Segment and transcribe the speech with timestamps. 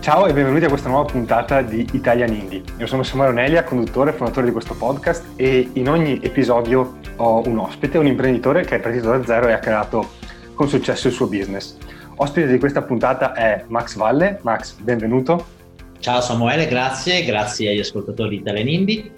[0.00, 2.62] Ciao e benvenuti a questa nuova puntata di Italian Indie.
[2.78, 7.42] Io sono Samuele Onelia, conduttore e fondatore di questo podcast e in ogni episodio ho
[7.46, 10.12] un ospite, un imprenditore che è partito da zero e ha creato
[10.54, 11.76] con successo il suo business.
[12.16, 14.38] Ospite di questa puntata è Max Valle.
[14.40, 15.44] Max, benvenuto.
[15.98, 19.10] Ciao Samuele, grazie, grazie agli ascoltatori di Italian Indie.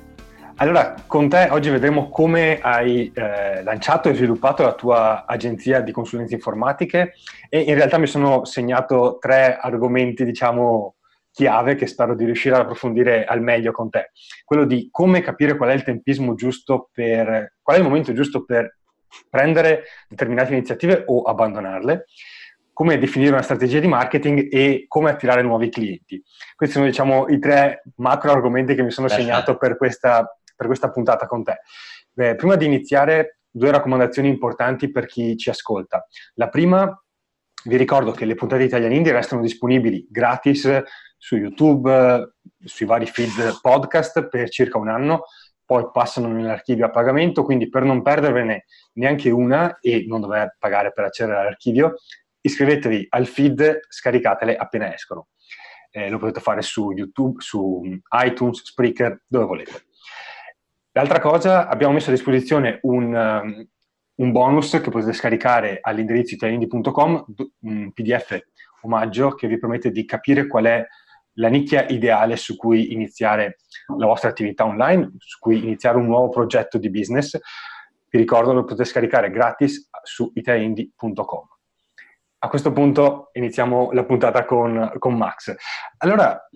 [0.57, 5.91] Allora, con te oggi vedremo come hai eh, lanciato e sviluppato la tua agenzia di
[5.93, 7.14] consulenze informatiche
[7.48, 10.96] e in realtà mi sono segnato tre argomenti, diciamo,
[11.33, 14.10] chiave che spero di riuscire ad approfondire al meglio con te.
[14.45, 18.45] Quello di come capire qual è il tempismo giusto per, qual è il momento giusto
[18.45, 18.79] per
[19.29, 22.05] prendere determinate iniziative o abbandonarle,
[22.73, 26.23] come definire una strategia di marketing e come attirare nuovi clienti.
[26.55, 29.29] Questi sono, diciamo, i tre macro argomenti che mi sono Perfetto.
[29.29, 31.61] segnato per questa per questa puntata con te.
[32.12, 36.07] Beh, prima di iniziare, due raccomandazioni importanti per chi ci ascolta.
[36.35, 36.88] La prima,
[37.65, 40.83] vi ricordo che le puntate di Italian Indie restano disponibili gratis
[41.19, 45.24] su YouTube, sui vari feed podcast per circa un anno,
[45.65, 50.93] poi passano nell'archivio a pagamento, quindi per non perdervene neanche una e non dover pagare
[50.93, 51.95] per accedere all'archivio,
[52.41, 55.29] iscrivetevi al feed, scaricatele appena escono.
[55.91, 57.82] Eh, lo potete fare su YouTube, su
[58.24, 59.85] iTunes, Spreaker, dove volete.
[60.95, 63.66] L'altra cosa, abbiamo messo a disposizione un, um,
[64.16, 67.25] un bonus che potete scaricare all'indirizzo italiandi.com,
[67.60, 68.38] un PDF
[68.82, 70.87] omaggio che vi permette di capire qual è
[71.37, 73.60] la nicchia ideale su cui iniziare
[73.97, 77.38] la vostra attività online, su cui iniziare un nuovo progetto di business.
[78.10, 81.47] Vi ricordo lo potete scaricare gratis su italiandi.com.
[82.44, 85.54] A questo punto iniziamo la puntata con, con Max.
[85.98, 86.48] Allora,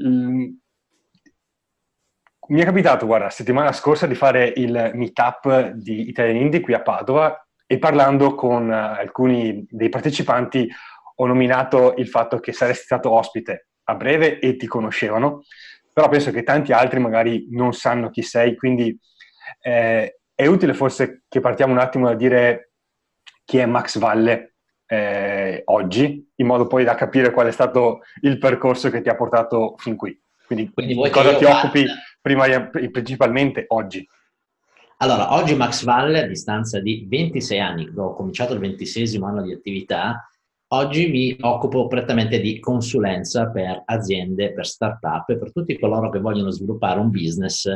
[2.48, 6.82] mi è capitato, guarda, settimana scorsa di fare il meetup di Italian Indie qui a
[6.82, 10.68] Padova e parlando con uh, alcuni dei partecipanti
[11.16, 15.42] ho nominato il fatto che saresti stato ospite a breve e ti conoscevano,
[15.92, 18.96] però penso che tanti altri magari non sanno chi sei, quindi
[19.62, 22.72] eh, è utile forse che partiamo un attimo da dire
[23.44, 24.56] chi è Max Valle
[24.86, 29.16] eh, oggi, in modo poi da capire qual è stato il percorso che ti ha
[29.16, 30.20] portato fin qui.
[30.46, 31.70] Quindi, Quindi di cosa ti parla...
[32.26, 34.06] occupi prima, principalmente oggi?
[34.98, 39.52] Allora, oggi Max Valle, a distanza di 26 anni, ho cominciato il ventisesimo anno di
[39.52, 40.28] attività,
[40.68, 46.18] oggi mi occupo prettamente di consulenza per aziende, per start-up e per tutti coloro che
[46.18, 47.70] vogliono sviluppare un business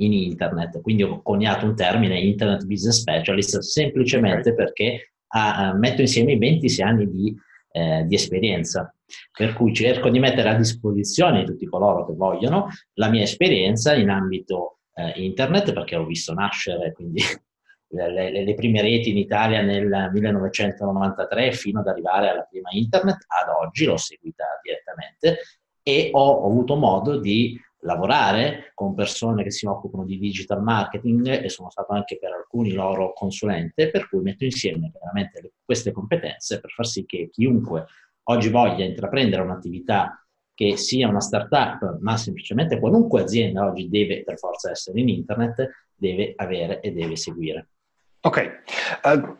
[0.00, 0.80] in internet.
[0.82, 4.54] Quindi ho coniato un termine Internet Business Specialist semplicemente okay.
[4.54, 7.34] perché uh, metto insieme i 26 anni di,
[7.72, 8.92] eh, di esperienza
[9.32, 13.94] per cui cerco di mettere a disposizione di tutti coloro che vogliono la mia esperienza
[13.94, 17.22] in ambito eh, internet, perché ho visto nascere quindi
[17.90, 23.24] le, le, le, prime reti in Italia nel 1993 fino ad arrivare alla prima internet,
[23.28, 25.38] ad oggi l'ho seguita direttamente
[25.82, 31.44] e ho, ho avuto modo di lavorare con persone che si occupano di digital marketing
[31.44, 36.60] e sono stato anche per alcuni loro consulente, per cui metto insieme veramente queste competenze
[36.60, 37.86] per far sì che chiunque
[38.30, 40.22] oggi voglia intraprendere un'attività
[40.54, 45.68] che sia una startup, ma semplicemente qualunque azienda oggi deve per forza essere in internet,
[45.94, 47.68] deve avere e deve seguire.
[48.20, 48.62] Ok,
[49.04, 49.36] uh,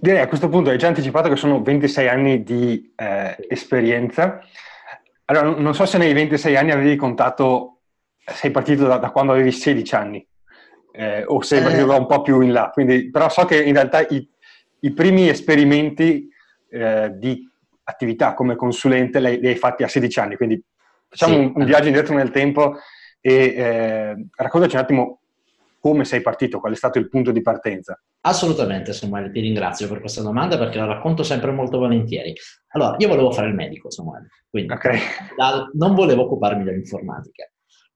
[0.00, 4.40] direi a questo punto hai già anticipato che sono 26 anni di eh, esperienza.
[5.26, 7.82] Allora, non so se nei 26 anni avevi contato,
[8.24, 10.26] sei partito da, da quando avevi 16 anni,
[10.90, 13.74] eh, o sei partito da un po' più in là, Quindi, però so che in
[13.74, 14.28] realtà i,
[14.80, 16.28] i primi esperimenti
[16.70, 17.48] eh, di
[17.88, 20.62] attività come consulente li hai fatti a 16 anni, quindi
[21.08, 21.38] facciamo sì.
[21.40, 22.76] un, un, viaggio indietro nel tempo
[23.20, 25.20] e eh, raccontaci un attimo
[25.80, 27.98] come sei partito, qual è stato il punto di partenza.
[28.20, 32.34] Assolutamente Samuele, ti ringrazio per questa domanda perché la racconto sempre molto volentieri.
[32.72, 34.98] Allora, io volevo fare il medico Samuele, quindi okay.
[35.36, 37.48] da, non volevo occuparmi dell'informatica.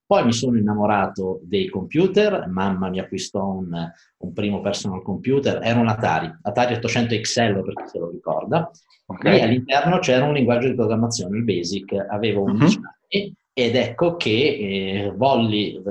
[0.05, 3.71] Poi mi sono innamorato dei computer, mamma mi acquistò un,
[4.17, 8.69] un primo personal computer, era un Atari, Atari 800 XL per chi se lo ricorda,
[9.05, 9.37] okay.
[9.37, 12.83] e all'interno c'era un linguaggio di programmazione, il BASIC, avevo 11 uh-huh.
[12.83, 15.81] anni ed ecco che eh, volli eh,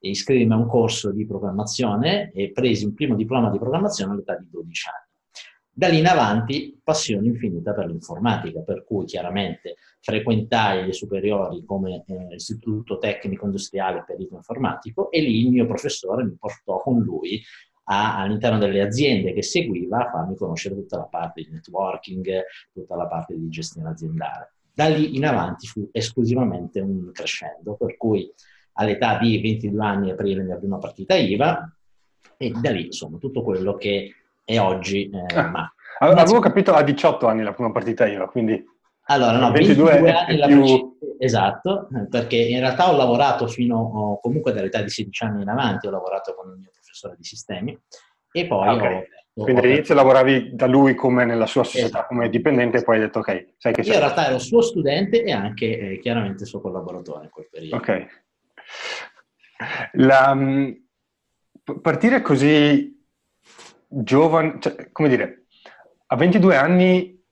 [0.00, 4.48] iscrivermi a un corso di programmazione e presi un primo diploma di programmazione all'età di
[4.50, 5.05] 12 anni.
[5.78, 12.02] Da lì in avanti passione infinita per l'informatica, per cui chiaramente frequentai le superiori come
[12.06, 17.42] eh, istituto tecnico industriale perito informatico e lì il mio professore mi portò con lui
[17.88, 22.42] a, all'interno delle aziende che seguiva a farmi conoscere tutta la parte di networking,
[22.72, 24.54] tutta la parte di gestione aziendale.
[24.72, 28.32] Da lì in avanti fu esclusivamente un crescendo, per cui
[28.78, 31.70] all'età di 22 anni aprì la mia prima partita IVA
[32.38, 34.14] e da lì insomma tutto quello che
[34.48, 35.10] e oggi...
[35.10, 38.64] Eh, ah, avevo capito a 18 anni la prima partita IVA, quindi...
[39.08, 40.96] Allora, no, 22, 22 anni la più...
[41.18, 45.90] Esatto, perché in realtà ho lavorato fino, comunque dall'età di 16 anni in avanti, ho
[45.90, 47.78] lavorato con il mio professore di sistemi
[48.30, 48.96] e poi okay.
[48.96, 49.04] ho...
[49.42, 52.06] Quindi all'inizio lavoravi da lui come nella sua società, esatto.
[52.08, 55.22] come dipendente, e poi hai detto ok, sai che Io in realtà ero suo studente
[55.22, 57.76] e anche eh, chiaramente suo collaboratore in quel periodo.
[57.76, 58.06] Ok.
[59.92, 60.70] La, mm,
[61.82, 62.95] partire così
[63.86, 65.46] giovane, cioè, come dire,
[66.06, 67.22] a 22 anni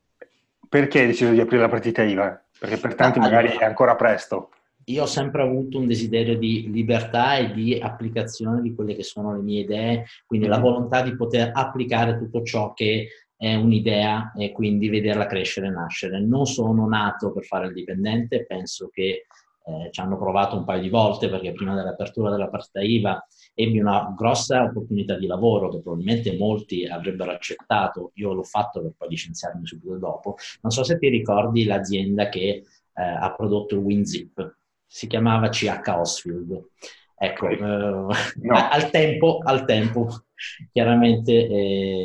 [0.69, 2.43] perché hai deciso di aprire la partita IVA?
[2.59, 4.51] Perché per tanti allora, magari è ancora presto.
[4.87, 9.35] Io ho sempre avuto un desiderio di libertà e di applicazione di quelle che sono
[9.35, 10.56] le mie idee, quindi mm-hmm.
[10.56, 15.71] la volontà di poter applicare tutto ciò che è un'idea e quindi vederla crescere e
[15.71, 16.21] nascere.
[16.21, 19.27] Non sono nato per fare il dipendente, penso che
[19.67, 23.79] eh, ci hanno provato un paio di volte perché prima dell'apertura della partita IVA ebbi
[23.79, 29.09] una grossa opportunità di lavoro che probabilmente molti avrebbero accettato, io l'ho fatto per poi
[29.09, 30.37] licenziarmi subito dopo.
[30.62, 32.65] Non so se ti ricordi l'azienda che eh,
[33.03, 34.56] ha prodotto il WinZip,
[34.87, 36.69] si chiamava CH Osfield.
[37.17, 38.09] Ecco, eh, no.
[38.71, 40.25] al, tempo, al tempo
[40.73, 42.05] chiaramente eh,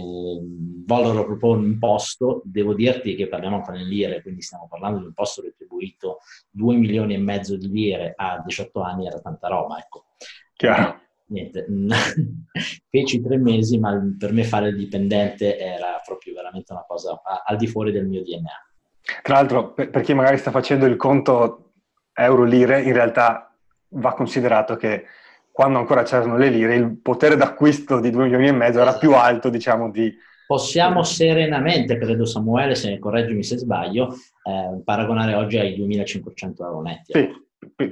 [0.85, 5.03] vollero proporre un imposto, devo dirti che parliamo ancora in lire, quindi stiamo parlando di
[5.03, 6.19] un imposto retribuito
[6.51, 10.05] 2 milioni e mezzo di lire a 18 anni, era tanta roba, ecco.
[10.53, 11.07] Chiaro.
[11.29, 11.65] Niente,
[12.89, 17.57] feci tre mesi, ma per me fare il dipendente era proprio veramente una cosa al
[17.57, 19.21] di fuori del mio DNA.
[19.21, 21.73] Tra l'altro, per, per chi magari sta facendo il conto
[22.13, 23.55] euro-lire, in realtà
[23.89, 25.05] va considerato che
[25.51, 29.13] quando ancora c'erano le lire, il potere d'acquisto di 2 milioni e mezzo era più
[29.13, 30.11] alto, diciamo, di...
[30.47, 37.11] Possiamo serenamente, credo Samuele, se correggimi se sbaglio, eh, paragonare oggi ai 2500 euro netti.
[37.11, 37.29] Sì,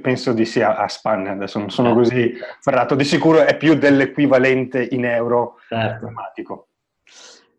[0.00, 1.94] penso di sì a, Spagna, adesso non sono eh.
[1.94, 6.06] così ferrato, di sicuro è più dell'equivalente in euro certo.
[6.06, 6.68] automatico.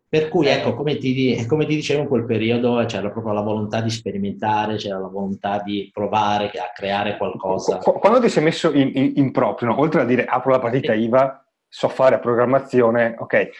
[0.08, 3.80] Per cui, ecco, come ti, come ti, dicevo, in quel periodo c'era proprio la volontà
[3.80, 7.76] di sperimentare, c'era la volontà di provare a creare qualcosa.
[7.76, 9.78] Quando ti sei messo in, in, in proprio, no?
[9.78, 13.50] oltre a dire apro la partita IVA, so fare programmazione, ok,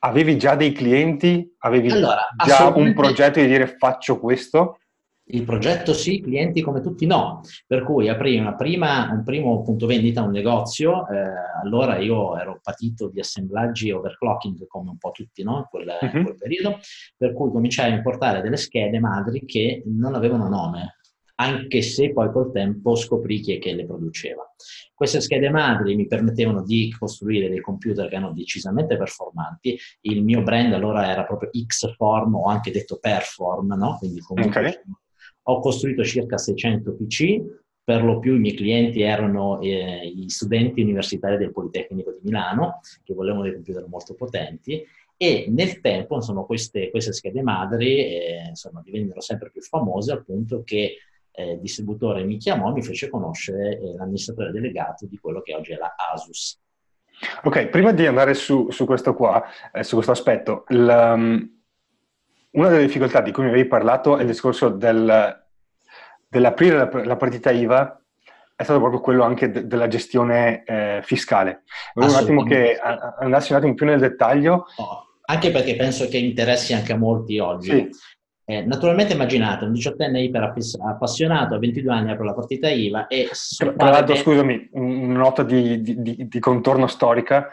[0.00, 1.54] avevi già dei clienti?
[1.58, 4.80] Avevi allora, già un progetto di dire faccio questo?
[5.28, 7.40] Il progetto sì, clienti come tutti no.
[7.66, 12.60] Per cui aprì una prima, un primo punto vendita, un negozio, eh, allora io ero
[12.62, 15.58] patito di assemblaggi overclocking come un po' tutti no?
[15.58, 16.06] in, quel, uh-huh.
[16.06, 16.24] in mhm.
[16.24, 16.78] quel periodo,
[17.16, 20.98] per cui cominciai a importare delle schede madri che non avevano nome,
[21.36, 24.48] anche se poi col tempo scoprì chi è che le produceva.
[24.94, 29.76] Queste schede madri mi permettevano di costruire dei computer che erano decisamente performanti.
[30.02, 33.96] Il mio brand allora era proprio X-Form o anche detto Perform, no?
[33.98, 34.80] Quindi comunque okay
[35.48, 37.42] ho costruito circa 600 PC,
[37.84, 42.80] per lo più i miei clienti erano eh, gli studenti universitari del Politecnico di Milano,
[43.04, 44.84] che volevano dei computer molto potenti,
[45.16, 48.52] e nel tempo insomma, queste, queste schede madri eh,
[48.82, 50.96] divennero sempre più famose al punto che
[51.30, 55.54] eh, il distributore mi chiamò e mi fece conoscere eh, l'amministratore delegato di quello che
[55.54, 56.60] oggi è la Asus.
[57.44, 61.55] Ok, prima di andare su, su questo qua, eh, su questo aspetto, um
[62.56, 65.44] una delle difficoltà di cui mi avevi parlato è il discorso del,
[66.28, 68.00] dell'aprire la, la, partita IVA,
[68.54, 71.62] è stato proprio quello anche de, della gestione eh, fiscale.
[71.94, 74.66] Volevo un attimo che a, andassi un attimo più nel dettaglio.
[74.78, 77.70] No, anche perché penso che interessi anche a molti oggi.
[77.70, 78.14] Sì.
[78.48, 83.28] Eh, naturalmente immaginate un diciottenne iper appassionato, a 22 anni apre la partita IVA e...
[83.56, 84.20] Tra, tra l'altro, te...
[84.20, 87.48] scusami, una nota di, di, di, di contorno storica,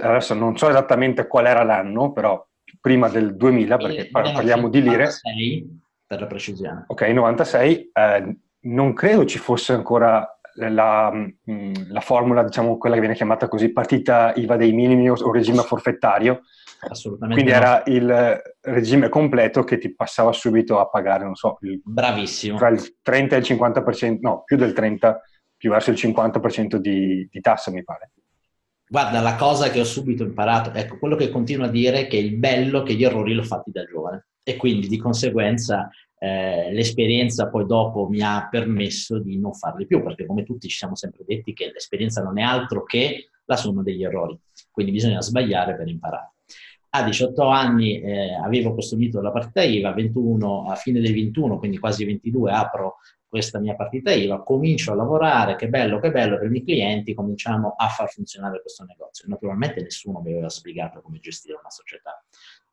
[0.00, 2.46] adesso non so esattamente qual era l'anno, però
[2.80, 5.04] prima del 2000, perché parliamo di lire.
[5.04, 6.84] 96, per la precisione.
[6.88, 7.90] Ok, 96.
[7.92, 13.48] Eh, non credo ci fosse ancora la, mm, la, formula, diciamo, quella che viene chiamata
[13.48, 16.42] così, partita IVA dei minimi o regime forfettario.
[16.88, 17.42] Assolutamente.
[17.42, 17.66] Quindi no.
[17.66, 22.56] era il regime completo che ti passava subito a pagare, non so, il, Bravissimo.
[22.56, 25.20] tra il 30 e il 50%, no, più del 30,
[25.56, 28.12] più verso il 50% di, di tassa, mi pare.
[28.92, 32.16] Guarda, la cosa che ho subito imparato, ecco, quello che continuo a dire è che
[32.16, 37.48] il bello che gli errori l'ho fatti da giovane e quindi di conseguenza eh, l'esperienza
[37.48, 41.22] poi dopo mi ha permesso di non farli più, perché come tutti ci siamo sempre
[41.24, 44.36] detti che l'esperienza non è altro che la somma degli errori,
[44.72, 46.32] quindi bisogna sbagliare per imparare.
[46.88, 51.78] A 18 anni eh, avevo costruito la partita IVA, 21, a fine dei 21, quindi
[51.78, 52.96] quasi 22, apro
[53.30, 57.14] questa mia partita IVA, comincio a lavorare, che bello, che bello per i miei clienti,
[57.14, 59.28] cominciamo a far funzionare questo negozio.
[59.28, 62.20] Naturalmente nessuno mi aveva spiegato come gestire una società.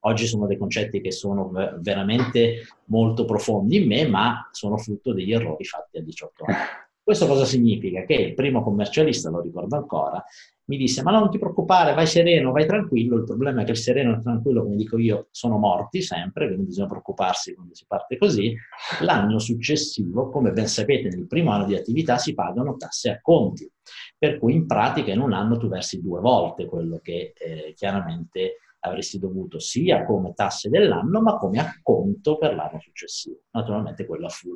[0.02, 5.32] Oggi sono dei concetti che sono veramente molto profondi in me, ma sono frutto degli
[5.32, 6.58] errori fatti a 18 anni.
[7.08, 8.04] Questo cosa significa?
[8.04, 10.22] Che il primo commercialista, lo ricordo ancora,
[10.66, 13.78] mi disse ma non ti preoccupare, vai sereno, vai tranquillo, il problema è che il
[13.78, 17.86] sereno e il tranquillo, come dico io, sono morti sempre, quindi bisogna preoccuparsi quando si
[17.88, 18.54] parte così.
[19.04, 23.72] L'anno successivo, come ben sapete, nel primo anno di attività si pagano tasse a conti,
[24.18, 28.58] per cui in pratica in un anno tu versi due volte quello che eh, chiaramente
[28.82, 33.44] avresti dovuto sia come tasse dell'anno, ma come acconto per l'anno successivo.
[33.52, 34.50] Naturalmente quella fu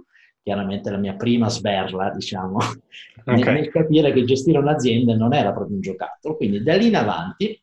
[0.44, 2.58] chiaramente la mia prima sberla, diciamo,
[3.26, 3.54] okay.
[3.54, 6.36] nel, capire che gestire un'azienda non era proprio un giocattolo.
[6.36, 7.62] Quindi da lì in avanti,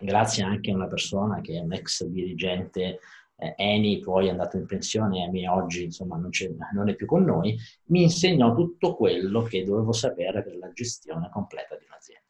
[0.00, 3.00] grazie anche a una persona che è un ex dirigente
[3.40, 6.30] eh, Eni, poi è andato in pensione, Eni oggi insomma non,
[6.74, 7.56] non, è più con noi,
[7.86, 12.26] mi insegnò tutto quello che dovevo sapere per la gestione completa di un'azienda.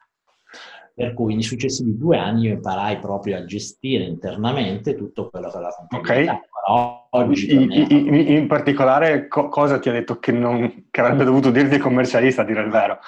[0.95, 5.57] Per cui nei successivi due anni io imparai proprio a gestire internamente tutto quello che
[5.57, 6.33] era la contabilità.
[6.33, 6.47] Okay
[7.10, 11.50] oggi in, in, in, particolare co- cosa ti ha detto che, non, che, avrebbe dovuto
[11.50, 12.98] dirti il commercialista a dire il vero?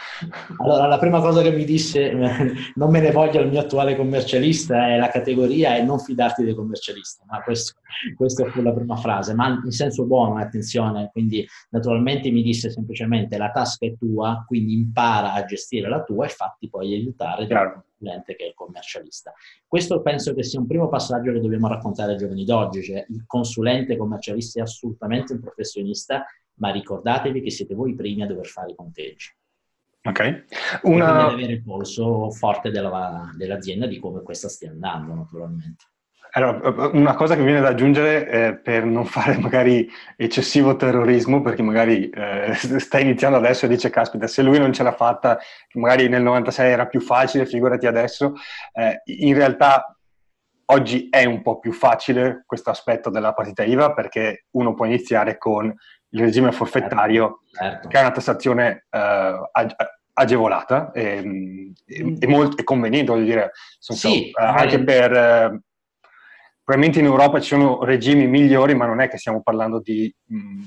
[0.59, 2.12] Allora la prima cosa che mi disse
[2.75, 6.54] non me ne voglia il mio attuale commercialista è la categoria e non fidarti dei
[6.54, 7.80] commercialisti ma questo,
[8.16, 13.37] questa fu la prima frase ma in senso buono attenzione quindi naturalmente mi disse semplicemente
[13.37, 17.49] la tasca è tua quindi impara a gestire la tua e fatti poi aiutare il
[18.00, 19.33] cliente che è il commercialista
[19.66, 23.25] questo penso che sia un primo passaggio che dobbiamo raccontare ai giovani d'oggi cioè il
[23.26, 28.47] consulente commercialista è assolutamente un professionista, ma ricordatevi che siete voi i primi a dover
[28.47, 29.35] fare i conteggi.
[30.02, 30.45] Ok.
[30.85, 31.28] Una...
[31.28, 35.90] E avere il polso forte della, dell'azienda di come questa stia andando, naturalmente.
[36.33, 41.63] Allora, una cosa che viene da aggiungere eh, per non fare magari eccessivo terrorismo, perché
[41.63, 45.39] magari eh, sta iniziando adesso e dice, caspita, se lui non ce l'ha fatta,
[45.75, 48.35] magari nel 96 era più facile, figurati adesso,
[48.73, 49.95] eh, in realtà
[50.73, 55.37] Oggi è un po' più facile questo aspetto della partita IVA perché uno può iniziare
[55.37, 57.89] con il regime forfettario, certo.
[57.89, 59.49] che è una tassazione eh,
[60.13, 65.61] agevolata e, e, e, molto, e conveniente, voglio dire, sì, so, eh, anche per...
[66.71, 70.15] Probabilmente in Europa ci sono regimi migliori, ma non è che stiamo parlando di...
[70.27, 70.67] Mh,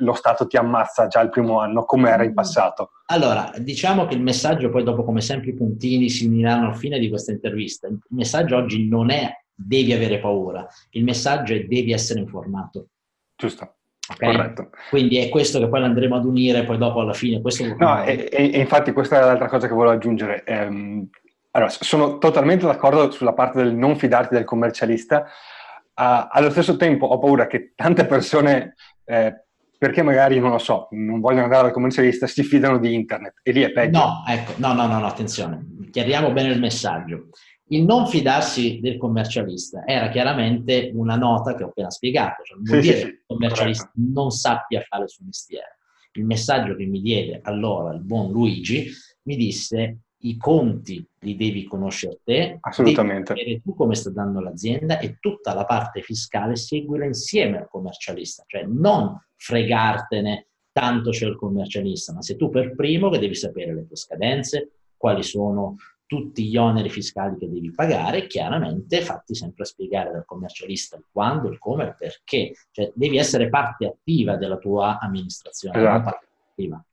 [0.00, 2.34] lo Stato ti ammazza già il primo anno come era in mm.
[2.34, 2.90] passato.
[3.06, 6.98] Allora, diciamo che il messaggio, poi dopo come sempre i puntini si uniranno alla fine
[6.98, 11.92] di questa intervista, il messaggio oggi non è devi avere paura, il messaggio è devi
[11.92, 12.88] essere informato.
[13.36, 13.74] Giusto.
[14.10, 14.36] Okay?
[14.36, 14.70] Corretto.
[14.88, 17.42] Quindi è questo che poi andremo ad unire poi dopo alla fine.
[17.78, 20.44] no, e, e, infatti questa è l'altra cosa che volevo aggiungere.
[20.44, 21.08] Ehm,
[21.56, 27.06] allora, sono totalmente d'accordo sulla parte del non fidarti del commercialista, uh, allo stesso tempo
[27.06, 28.74] ho paura che tante persone
[29.06, 29.46] eh,
[29.78, 33.52] perché magari, non lo so, non vogliono andare dal commercialista, si fidano di internet e
[33.52, 33.98] lì è peggio.
[33.98, 37.28] No, ecco, no, no, no, no, attenzione, chiariamo bene il messaggio.
[37.68, 42.64] Il non fidarsi del commercialista era chiaramente una nota che ho appena spiegato, cioè non
[42.66, 44.12] vuol sì, dire sì, che il commercialista corretto.
[44.12, 45.78] non sappia fare il suo mestiere.
[46.12, 48.90] Il messaggio che mi diede allora il buon Luigi
[49.22, 53.32] mi disse i conti li devi conoscere te, assolutamente.
[53.32, 57.68] devi sapere tu come sta dando l'azienda e tutta la parte fiscale seguila insieme al
[57.68, 63.34] commercialista, cioè non fregartene tanto c'è il commercialista, ma sei tu per primo che devi
[63.34, 69.34] sapere le tue scadenze, quali sono tutti gli oneri fiscali che devi pagare chiaramente fatti
[69.34, 72.52] sempre spiegare dal commercialista il quando, il come, il perché.
[72.70, 75.92] Cioè devi essere parte attiva della tua amministrazione, esatto.
[75.92, 76.84] non parte attiva.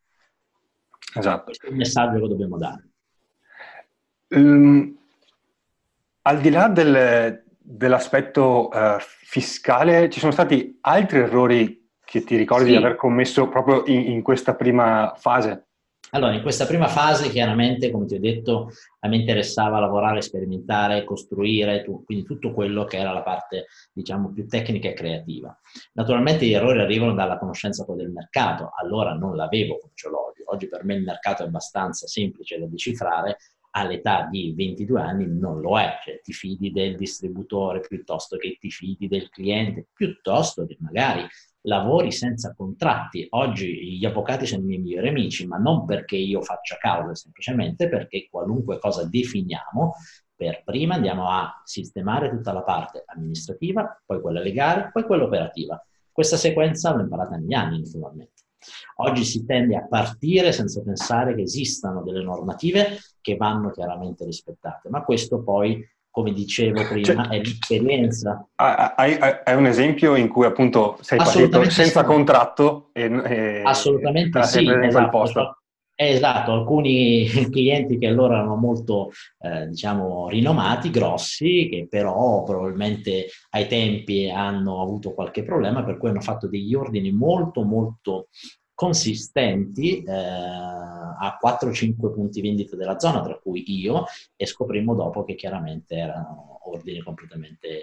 [1.16, 1.44] Esatto.
[1.44, 2.93] Questo è il messaggio che dobbiamo dare.
[4.34, 4.98] Um,
[6.24, 12.66] al di là del, dell'aspetto uh, fiscale, ci sono stati altri errori che ti ricordi
[12.66, 12.72] sì.
[12.72, 15.68] di aver commesso proprio in, in, questa prima fase?
[16.12, 21.04] Allora, in questa prima fase, chiaramente, come ti ho detto, a me interessava lavorare, sperimentare,
[21.04, 25.58] costruire, tu, quindi tutto quello che era la parte, diciamo, più tecnica e creativa.
[25.94, 30.28] Naturalmente gli errori arrivano dalla conoscenza poi del mercato, allora non l'avevo come ce l'ho
[30.28, 30.44] oggi.
[30.46, 33.38] Oggi per me il mercato è abbastanza semplice da decifrare,
[33.76, 38.70] all'età di 22 anni non lo è, cioè ti fidi del distributore piuttosto che ti
[38.70, 41.26] fidi del cliente, piuttosto che magari
[41.62, 43.26] lavori senza contratti.
[43.32, 47.90] Oggi gli avvocati sono i miei migliori amici, ma non perché io faccia causa, semplicemente
[47.90, 49.94] perché qualunque cosa definiamo,
[50.36, 55.84] per prima andiamo a sistemare tutta la parte amministrativa, poi quella legale, poi quella operativa.
[56.12, 58.33] Questa sequenza l'ho imparata negli anni, naturalmente.
[58.98, 64.90] Oggi si tende a partire senza pensare che esistano delle normative che vanno chiaramente rispettate,
[64.90, 68.48] ma questo poi, come dicevo prima, cioè, è l'esperienza.
[68.56, 72.06] Hai, hai, un esempio in cui appunto sei partito senza sì.
[72.06, 75.63] contratto e, e Assolutamente sì, esatto.
[75.96, 83.68] Esatto, alcuni clienti che allora erano molto, eh, diciamo, rinomati, grossi, che però probabilmente ai
[83.68, 88.30] tempi hanno avuto qualche problema, per cui hanno fatto degli ordini molto, molto
[88.74, 95.36] consistenti eh, a 4-5 punti vendita della zona, tra cui io, e scoprimmo dopo che
[95.36, 97.82] chiaramente erano ordini completamente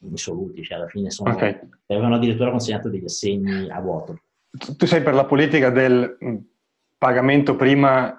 [0.00, 1.58] insoluti, cioè alla fine sono, okay.
[1.86, 4.22] avevano addirittura consegnato degli assegni a vuoto.
[4.76, 6.16] Tu sei per la politica del
[7.02, 8.16] pagamento prima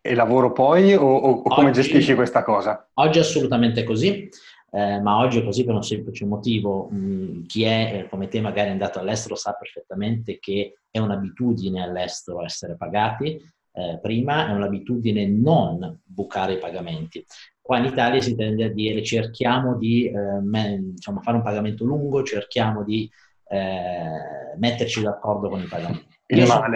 [0.00, 2.88] e lavoro poi o, o come oggi, gestisci questa cosa?
[2.94, 4.28] Oggi è assolutamente così
[4.70, 6.90] eh, ma oggi è così per un semplice motivo.
[6.92, 11.80] Mm, chi è eh, come te magari è andato all'estero sa perfettamente che è un'abitudine
[11.80, 13.40] all'estero essere pagati.
[13.72, 17.24] Eh, prima è un'abitudine non bucare i pagamenti.
[17.60, 21.84] Qua in Italia si tende a dire cerchiamo di eh, me, diciamo, fare un pagamento
[21.84, 23.08] lungo, cerchiamo di
[23.48, 26.13] eh, metterci d'accordo con i pagamenti.
[26.26, 26.66] Io sono,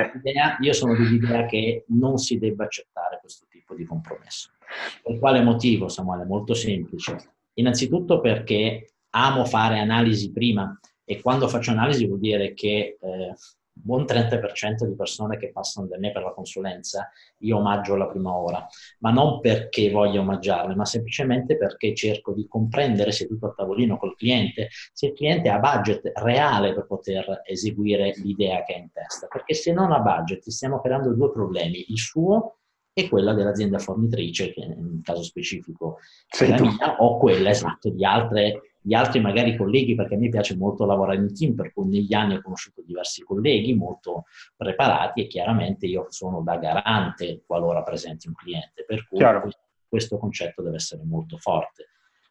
[0.60, 4.50] io sono dell'idea che non si debba accettare questo tipo di compromesso.
[5.02, 6.24] Per quale motivo, Samuele?
[6.24, 7.16] Molto semplice
[7.58, 13.34] Innanzitutto perché amo fare analisi prima e quando faccio analisi vuol dire che eh,
[13.82, 18.34] buon 30% di persone che passano da me per la consulenza io omaggio la prima
[18.34, 18.66] ora,
[18.98, 24.16] ma non perché voglio omaggiarle, ma semplicemente perché cerco di comprendere seduto a tavolino col
[24.16, 29.26] cliente se il cliente ha budget reale per poter eseguire l'idea che ha in testa,
[29.26, 32.58] perché se non ha budget stiamo creando due problemi, il suo
[32.98, 35.98] e quella dell'azienda fornitrice, che nel caso specifico
[36.36, 40.30] è la mia, o quella esatto di, altre, di altri magari colleghi, perché a me
[40.30, 44.24] piace molto lavorare in team, per cui negli anni ho conosciuto diversi colleghi molto
[44.56, 49.50] preparati e chiaramente io sono da garante qualora presenti un cliente, per cui Chiaro.
[49.86, 51.90] questo concetto deve essere molto forte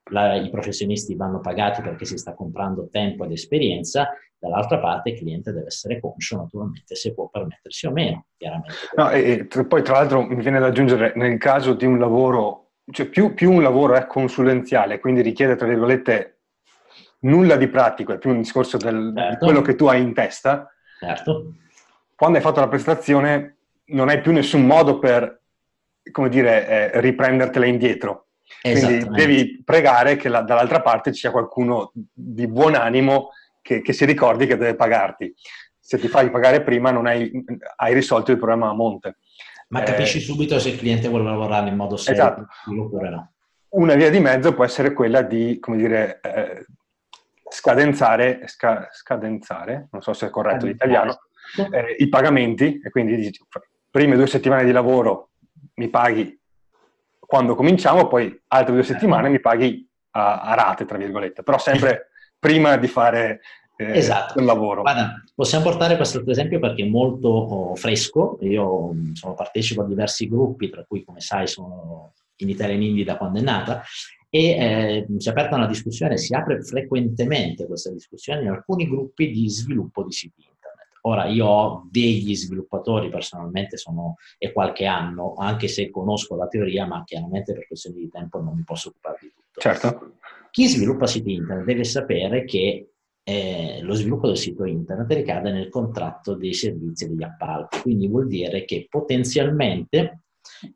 [0.10, 5.18] la, i professionisti vanno pagati perché si sta comprando tempo ed esperienza, dall'altra parte il
[5.18, 8.74] cliente deve essere conscio naturalmente se può permettersi o meno, chiaramente.
[8.96, 12.72] No, e, e, poi tra l'altro mi viene da aggiungere, nel caso di un lavoro,
[12.92, 16.37] cioè più, più un lavoro è consulenziale, quindi richiede tra virgolette
[17.20, 19.30] nulla di pratico, è più un discorso del, certo.
[19.32, 21.54] di quello che tu hai in testa, certo.
[22.16, 23.58] quando hai fatto la prestazione
[23.88, 25.42] non hai più nessun modo per,
[26.12, 28.28] come dire, eh, riprendertela indietro
[28.62, 33.30] quindi devi pregare che la, dall'altra parte ci sia qualcuno di buon animo
[33.62, 35.34] che, che, si ricordi che deve pagarti.
[35.80, 37.32] Se ti fai pagare prima non hai,
[37.78, 39.18] hai risolto il problema a monte.
[39.70, 42.48] Ma capisci eh, subito se il cliente vuole lavorare in modo serio esatto.
[42.66, 43.32] oppure no.
[43.70, 46.66] Una via di mezzo può essere quella di, come dire, eh,
[47.58, 51.18] scadenzare, sca, scadenzare, non so se è corretto l'italiano,
[51.72, 53.44] eh, i pagamenti e quindi dici,
[53.90, 55.32] prime due settimane di lavoro
[55.76, 56.40] mi paghi
[57.20, 62.12] quando cominciamo, poi altre due settimane mi paghi a, a rate, tra virgolette, però sempre
[62.38, 63.42] prima di fare
[63.76, 64.38] eh, esatto.
[64.38, 64.84] il lavoro.
[64.84, 68.38] Guarda, possiamo portare questo esempio perché è molto oh, fresco.
[68.42, 72.84] Io mm, sono partecipo a diversi gruppi, tra cui, come sai, sono in Italia in
[72.84, 73.82] Indie da quando è nata,
[74.30, 79.32] e eh, si è aperta una discussione, si apre frequentemente questa discussione in alcuni gruppi
[79.32, 80.44] di sviluppo di siti
[81.08, 86.86] Ora io ho degli sviluppatori personalmente sono, e qualche anno, anche se conosco la teoria,
[86.86, 89.62] ma chiaramente per questioni di tempo non mi posso occupare di tutto.
[89.62, 90.18] Certo.
[90.52, 92.90] Chi sviluppa siti internet deve sapere che
[93.24, 98.08] eh, lo sviluppo del sito internet ricade nel contratto dei servizi e degli appalti, quindi
[98.08, 100.24] vuol dire che potenzialmente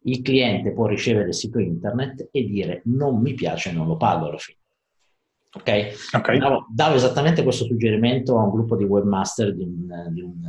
[0.04, 4.28] il cliente può ricevere il sito internet e dire non mi piace, non lo pago
[4.28, 4.58] alla fine.
[5.54, 6.14] Ok?
[6.16, 6.40] okay.
[6.40, 10.46] Davo, davo, esattamente questo suggerimento a un gruppo di webmaster di un, di un,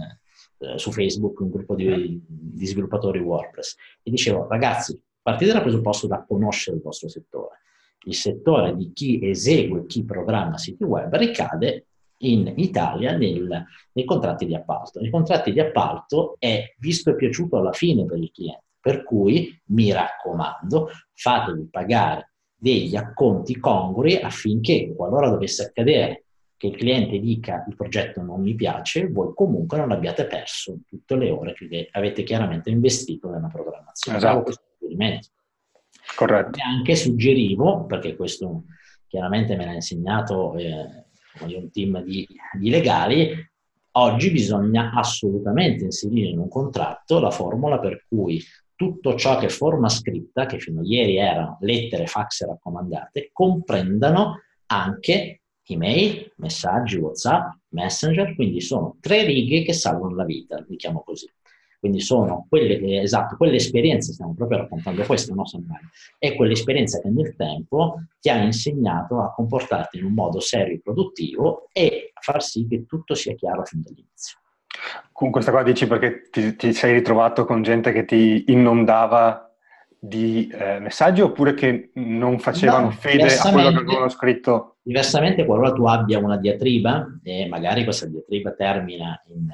[0.58, 6.06] eh, su Facebook, un gruppo di, di, sviluppatori WordPress, e dicevo, ragazzi, partite dal presupposto
[6.06, 7.60] da conoscere il vostro settore.
[8.04, 11.86] Il settore di chi esegue, chi programma siti web ricade
[12.22, 15.00] in Italia nel, nei contratti di appalto.
[15.00, 19.56] Nei contratti di appalto è visto e piaciuto alla fine per il cliente, per cui
[19.66, 26.24] mi raccomando, fatevi pagare degli acconti congrui affinché qualora dovesse accadere
[26.56, 31.16] che il cliente dica il progetto non mi piace, voi comunque non abbiate perso tutte
[31.16, 34.18] le ore che avete chiaramente investito nella programmazione.
[34.18, 34.52] Esatto.
[36.16, 36.58] Corretto.
[36.58, 38.64] E anche suggerivo, perché questo
[39.06, 41.04] chiaramente me l'ha insegnato eh,
[41.40, 42.26] un team di,
[42.58, 43.30] di legali,
[43.92, 48.42] oggi bisogna assolutamente inserire in un contratto la formula per cui
[48.82, 55.42] tutto ciò che forma scritta, che fino a ieri erano lettere, fax raccomandate, comprendano anche
[55.68, 61.30] email, messaggi, WhatsApp, Messenger, quindi sono tre righe che salvano la vita, diciamo così.
[61.78, 65.90] Quindi sono quelle, esatto, quell'esperienza, stiamo proprio raccontando questo, no Samuele?
[66.18, 70.80] È quell'esperienza che nel tempo ti ha insegnato a comportarti in un modo serio e
[70.80, 74.41] produttivo e a far sì che tutto sia chiaro fin dall'inizio.
[75.12, 79.52] Con questa qua dici perché ti, ti sei ritrovato con gente che ti inondava
[80.04, 84.78] di eh, messaggi oppure che non facevano no, fede a quello che avevano scritto?
[84.82, 89.46] Diversamente, qualora tu abbia una diatriba e magari questa diatriba termina in,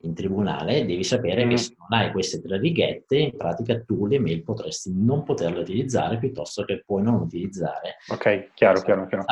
[0.00, 1.50] in tribunale, devi sapere mm.
[1.50, 5.60] che se non hai queste tre righette, in pratica tu le mail potresti non poterle
[5.60, 7.98] utilizzare piuttosto che puoi non utilizzare.
[8.08, 9.24] Ok, chiaro, chiaro, chiaro.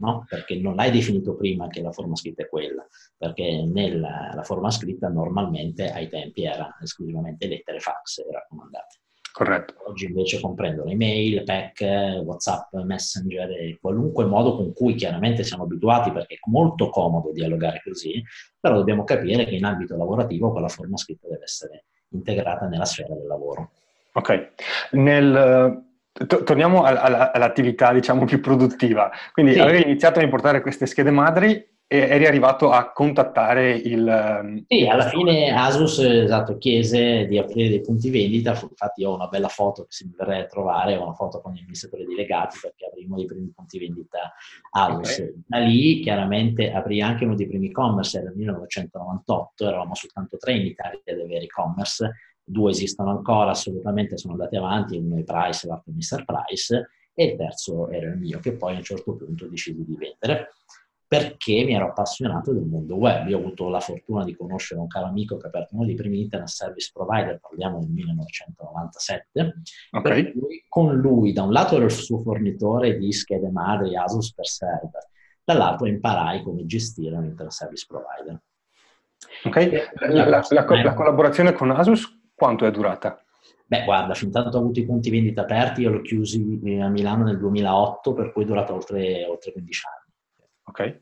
[0.00, 0.24] No?
[0.28, 5.08] Perché non l'hai definito prima che la forma scritta è quella, perché nella forma scritta
[5.08, 9.00] normalmente ai tempi era esclusivamente lettere fax raccomandate.
[9.32, 9.74] Corretto.
[9.86, 16.10] Oggi invece comprendono email, PEC, WhatsApp, Messenger e qualunque modo con cui chiaramente siamo abituati
[16.10, 18.20] perché è molto comodo dialogare così,
[18.58, 23.14] però dobbiamo capire che in ambito lavorativo quella forma scritta deve essere integrata nella sfera
[23.14, 23.70] del lavoro.
[24.14, 24.52] Ok.
[24.92, 25.87] Nel,
[26.26, 29.10] torniamo all'attività diciamo più produttiva.
[29.32, 29.60] Quindi sì.
[29.60, 34.62] avevi iniziato a importare queste schede madri e eri arrivato a contattare il...
[34.66, 39.48] Sì, alla fine Asus esatto, chiese di aprire dei punti vendita, infatti ho una bella
[39.48, 43.24] foto che si a trovare, ho una foto con gli amministratori delegati perché avremo dei
[43.24, 44.34] primi punti vendita
[44.72, 45.12] Asus.
[45.14, 45.34] Okay.
[45.46, 50.52] Da lì chiaramente aprì anche uno dei primi e-commerce, era nel 1998, eravamo soltanto tre
[50.52, 52.12] in Italia ad avere e-commerce,
[52.48, 56.24] due esistono ancora, assolutamente sono andati avanti, uno è Price, l'altro è Mr.
[56.24, 59.96] Price, e il terzo era il mio, che poi a un certo punto decisi di
[59.96, 60.50] vendere
[61.08, 63.26] perché mi ero appassionato del mondo web.
[63.28, 65.94] Io ho avuto la fortuna di conoscere un caro amico che ha aperto uno dei
[65.94, 69.54] primi internet service provider, parliamo del 1997,
[69.92, 70.32] okay.
[70.32, 74.46] cui, con lui da un lato ero il suo fornitore di schede madri Asus per
[74.46, 75.08] server,
[75.42, 78.42] dall'altro imparai come gestire un internet service provider.
[79.44, 83.20] Ok, la, la, la, la collaborazione con Asus quanto è durata?
[83.66, 86.38] Beh, guarda, fin tanto ho avuto i punti vendita aperti, io l'ho chiusi
[86.80, 90.46] a Milano nel 2008, per cui è durata oltre, oltre 15 anni.
[90.64, 91.00] Ok.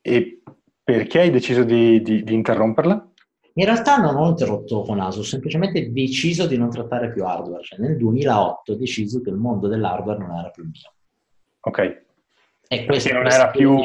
[0.00, 0.42] E
[0.82, 3.12] perché hai deciso di, di, di interromperla?
[3.52, 7.62] In realtà non ho interrotto con Asus, ho semplicemente deciso di non trattare più hardware.
[7.62, 10.92] Cioè, nel 2008 ho deciso che il mondo dell'hardware non era più mio.
[11.60, 11.78] Ok.
[12.68, 13.76] E perché non era più...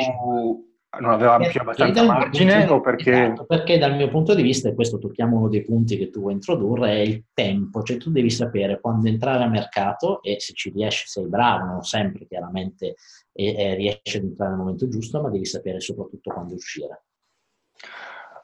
[1.00, 3.12] Non aveva più abbastanza margine o perché...
[3.12, 6.20] Esatto, perché dal mio punto di vista, e questo tocchiamo uno dei punti che tu
[6.22, 7.82] vuoi introdurre, è il tempo.
[7.82, 11.82] Cioè tu devi sapere quando entrare al mercato e se ci riesci sei bravo, non
[11.82, 12.96] sempre chiaramente
[13.32, 17.06] e, e riesci ad entrare nel momento giusto, ma devi sapere soprattutto quando uscire.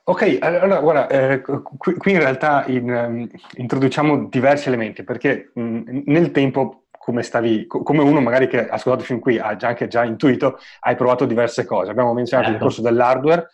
[0.10, 6.02] Ok, allora guarda, eh, qui, qui, in realtà in, um, introduciamo diversi elementi perché mh,
[6.06, 9.88] nel tempo, come, stavi, come uno magari che ha ascoltato fin qui ha già, anche
[9.88, 11.90] già intuito, hai provato diverse cose.
[11.90, 12.64] Abbiamo menzionato certo.
[12.64, 13.48] il discorso dell'hardware,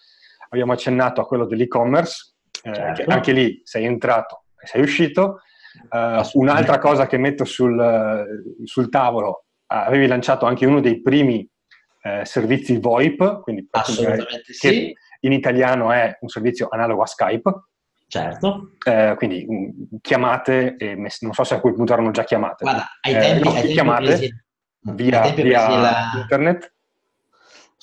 [0.50, 3.12] abbiamo accennato a quello dell'e-commerce, eh, certo.
[3.12, 5.40] anche lì sei entrato e sei uscito.
[5.90, 8.26] Uh, un'altra cosa che metto sul,
[8.64, 11.48] sul tavolo avevi lanciato anche uno dei primi
[12.02, 14.96] eh, servizi VoIP, quindi Assolutamente sì.
[15.22, 17.52] in italiano è un servizio analogo a Skype.
[18.08, 18.72] Certo.
[18.86, 22.64] Eh, quindi mh, chiamate, e mess- non so se a quel punto erano già chiamate.
[22.64, 24.44] Guarda, ai tempi, eh, ai chiamate presi...
[24.82, 26.12] via, via la...
[26.16, 26.75] internet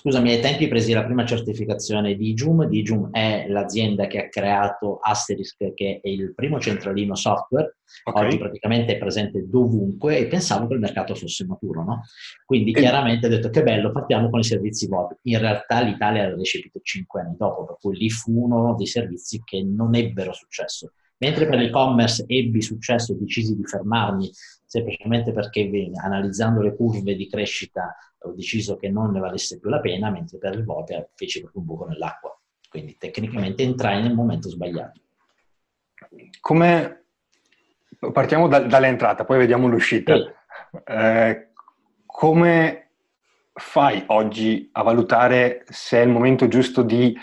[0.02, 2.66] Scusami, ai tempi presi la prima certificazione di Digium.
[2.66, 7.76] Digium è l'azienda che ha creato Asterisk, che è il primo centralino software.
[8.02, 8.26] Okay.
[8.26, 12.02] Oggi praticamente è presente dovunque e pensavo che il mercato fosse maturo, no?
[12.44, 15.16] Quindi chiaramente ho detto che bello, partiamo con i servizi web.
[15.22, 19.40] In realtà l'Italia l'ha recepito cinque anni dopo, per cui lì fu uno dei servizi
[19.44, 20.94] che non ebbero successo.
[21.18, 24.28] Mentre per l'e-commerce ebbi successo e decisi di fermarmi
[24.66, 25.70] semplicemente perché
[26.02, 30.38] analizzando le curve di crescita ho deciso che non ne valesse più la pena, mentre
[30.38, 32.38] per il VOPE feci proprio un buco nell'acqua.
[32.68, 35.00] Quindi tecnicamente entrai nel momento sbagliato.
[36.40, 37.04] Come
[38.12, 40.16] partiamo da, dall'entrata, poi vediamo l'uscita.
[40.16, 40.30] Sì.
[40.85, 41.48] Eh,
[42.06, 42.90] come
[43.52, 47.14] fai oggi a valutare se è il momento giusto di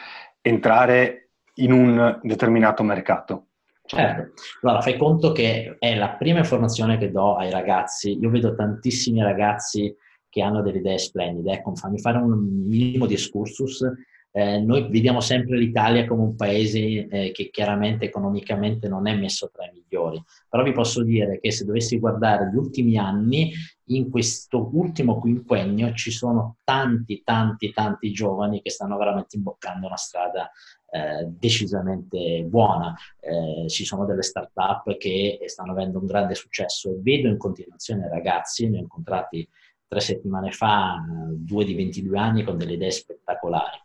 [0.42, 3.46] entrare in un determinato mercato?
[3.90, 8.20] Certo, allora fai conto che è la prima informazione che do ai ragazzi.
[8.20, 9.96] Io vedo tantissimi ragazzi
[10.30, 11.54] che hanno delle idee splendide.
[11.54, 13.86] Ecco, fammi fare un minimo di excursus.
[14.32, 19.50] Eh, noi vediamo sempre l'Italia come un paese eh, che chiaramente economicamente non è messo
[19.52, 23.52] tra i migliori, però vi posso dire che se dovessi guardare gli ultimi anni,
[23.86, 29.98] in questo ultimo quinquennio ci sono tanti, tanti, tanti giovani che stanno veramente imboccando una
[29.98, 30.52] strada
[30.92, 32.96] eh, decisamente buona.
[33.20, 38.08] Eh, ci sono delle start-up che stanno avendo un grande successo e vedo in continuazione
[38.10, 39.48] ragazzi, ne ho incontrati
[39.90, 43.78] tre settimane fa, due di 22 anni con delle idee spettacolari.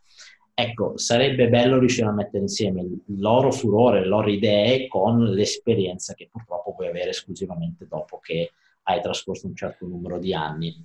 [0.53, 6.13] Ecco, sarebbe bello riuscire a mettere insieme il loro furore, le loro idee con l'esperienza
[6.15, 10.77] che purtroppo puoi avere esclusivamente dopo che hai trascorso un certo numero di anni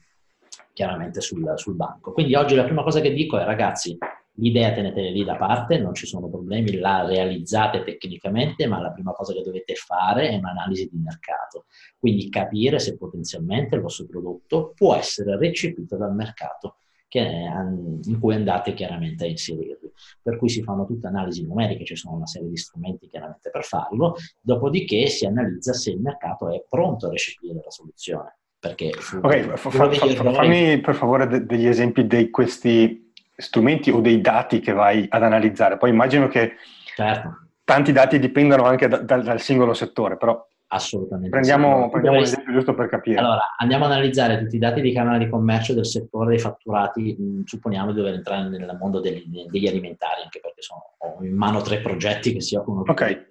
[0.71, 2.13] chiaramente sul, sul banco.
[2.13, 3.97] Quindi oggi la prima cosa che dico è ragazzi,
[4.33, 9.11] l'idea tenetela lì da parte, non ci sono problemi, la realizzate tecnicamente, ma la prima
[9.11, 11.65] cosa che dovete fare è un'analisi di mercato,
[11.97, 16.75] quindi capire se potenzialmente il vostro prodotto può essere recepito dal mercato.
[17.09, 19.91] che, in cui andate chiaramente a inserirvi.
[20.21, 23.63] Per cui si fanno tutte analisi numeriche, ci sono una serie di strumenti chiaramente per
[23.63, 28.37] farlo, dopodiché si analizza se il mercato è pronto a recepire la soluzione.
[28.59, 33.08] Perché ok, fa, fa, fa, fammi per favore de- degli esempi di questi
[33.39, 35.77] strumenti o dei dati che vai ad analizzare.
[35.77, 36.55] Poi immagino che
[36.95, 37.47] certo.
[37.63, 41.29] tanti dati dipendano anche da, da, dal singolo settore, però Assolutamente.
[41.29, 41.89] Prendiamo, sì.
[41.89, 43.17] prendiamo un esempio giusto per capire.
[43.17, 47.15] Allora, andiamo ad analizzare tutti i dati di Camera di Commercio del settore dei fatturati,
[47.17, 51.35] mh, supponiamo di dover entrare nel mondo degli, degli, alimentari, anche perché sono, ho in
[51.35, 52.83] mano tre progetti che si occupano.
[52.87, 53.27] Ok.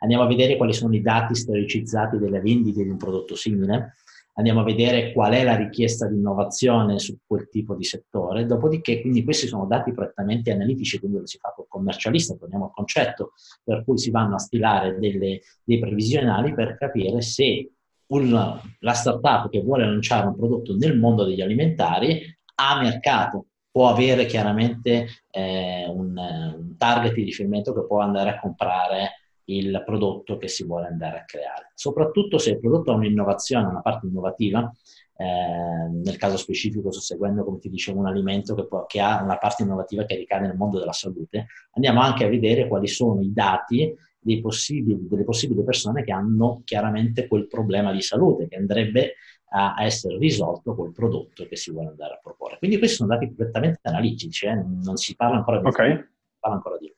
[0.00, 3.94] Andiamo a vedere quali sono i dati storicizzati delle vendite di un prodotto simile
[4.38, 9.00] andiamo a vedere qual è la richiesta di innovazione su quel tipo di settore, dopodiché
[9.00, 13.32] quindi questi sono dati prettamente analitici, quindi lo si fa col commercialista, torniamo al concetto,
[13.62, 17.72] per cui si vanno a stilare delle, dei previsionali per capire se
[18.06, 22.22] un, la startup che vuole lanciare un prodotto nel mondo degli alimentari
[22.54, 28.40] ha mercato, può avere chiaramente eh, un, un target di riferimento che può andare a
[28.40, 29.10] comprare
[29.50, 31.72] il prodotto che si vuole andare a creare.
[31.74, 34.70] Soprattutto se il prodotto ha un'innovazione, una parte innovativa,
[35.16, 39.22] eh, nel caso specifico sto seguendo, come ti dicevo, un alimento che, può, che, ha
[39.22, 43.20] una parte innovativa che ricade nel mondo della salute, andiamo anche a vedere quali sono
[43.20, 43.94] i dati
[44.42, 49.14] possibili, delle possibili persone che hanno chiaramente quel problema di salute che andrebbe
[49.50, 52.58] a essere risolto col prodotto che si vuole andare a proporre.
[52.58, 54.54] Quindi questi sono dati completamente analitici, eh?
[54.54, 55.66] non si parla ancora di...
[55.66, 56.06] Okay.
[56.38, 56.94] Parla ancora di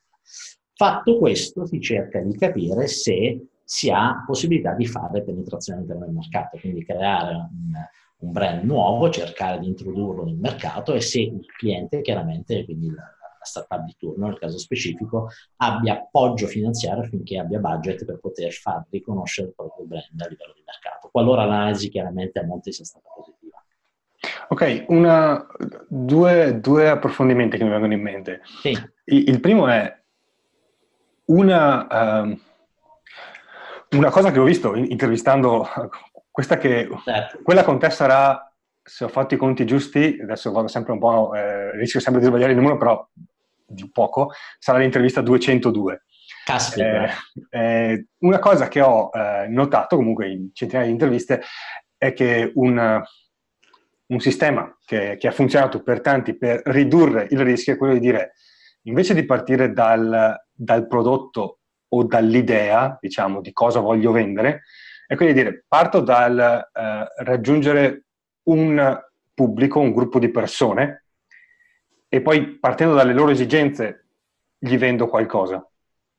[0.80, 6.14] Fatto questo, si cerca di capire se si ha possibilità di fare penetrazione all'interno del
[6.14, 7.72] mercato, quindi creare un,
[8.20, 13.02] un, brand nuovo, cercare di introdurlo nel mercato e se il cliente, chiaramente, quindi la,
[13.02, 18.50] la startup di turno nel caso specifico, abbia appoggio finanziario affinché abbia budget per poter
[18.50, 22.86] far riconoscere il proprio brand a livello di mercato, qualora l'analisi chiaramente a monte sia
[22.86, 23.62] stata positiva.
[24.48, 25.46] Ok, una,
[25.86, 28.40] due, due, approfondimenti che mi vengono in mente.
[28.62, 28.70] Sì.
[29.04, 29.99] Il, il primo è
[31.30, 32.40] una, uh,
[33.96, 35.66] una, cosa che ho visto intervistando,
[36.30, 37.40] questa che certo.
[37.42, 41.34] quella con te sarà, se ho fatto i conti giusti, adesso vado sempre un po',
[41.34, 43.08] eh, rischio sempre di sbagliare il numero, però
[43.66, 46.04] di poco, sarà l'intervista 202.
[46.44, 47.04] Caspita.
[47.04, 47.10] Eh,
[47.50, 51.42] eh, una cosa che ho eh, notato comunque in centinaia di interviste
[51.96, 53.02] è che un,
[54.06, 58.00] un sistema che, che, ha funzionato per tanti per ridurre il rischio è quello di
[58.00, 58.32] dire
[58.84, 64.64] invece di partire dal, dal prodotto o dall'idea, diciamo, di cosa voglio vendere,
[65.06, 68.04] è quello di dire parto dal eh, raggiungere
[68.44, 69.00] un
[69.34, 71.06] pubblico, un gruppo di persone
[72.08, 74.06] e poi partendo dalle loro esigenze
[74.58, 75.66] gli vendo qualcosa.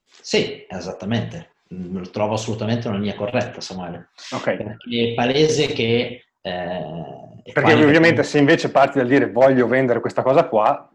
[0.06, 1.50] Sì, esattamente.
[1.68, 4.10] Lo trovo assolutamente una linea corretta, Samuele.
[4.32, 4.58] Okay.
[4.58, 8.28] Perché è palese che eh, Perché ovviamente che...
[8.28, 10.90] se invece parti dal dire voglio vendere questa cosa qua,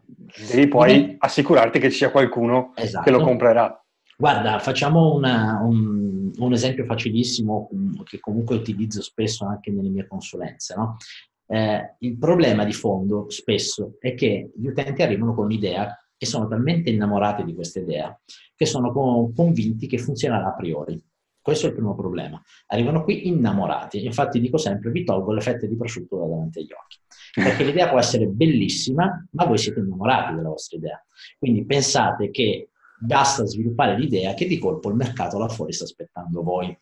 [0.49, 1.15] devi poi mm.
[1.19, 3.03] assicurarti che ci sia qualcuno esatto.
[3.03, 3.81] che lo comprerà.
[4.17, 7.69] Guarda, facciamo una, un, un, esempio facilissimo
[8.03, 10.73] che comunque utilizzo spesso anche nelle mie consulenze.
[10.75, 10.97] No?
[11.45, 16.47] Eh, il problema di fondo spesso è che gli utenti arrivano con un'idea e sono
[16.47, 18.19] talmente innamorati di questa idea
[18.55, 20.99] che sono convinti che funzionerà a priori.
[21.47, 22.43] Questo è il primo problema.
[22.65, 24.03] Arrivano qui innamorati.
[24.03, 26.97] Infatti dico sempre, vi tolgo le fette di prosciutto da davanti agli occhi.
[27.35, 31.01] Perché l'idea può essere bellissima, ma voi siete innamorati della vostra idea.
[31.39, 36.43] Quindi pensate che basta sviluppare l'idea che di colpo il mercato là fuori sta aspettando
[36.43, 36.77] voi.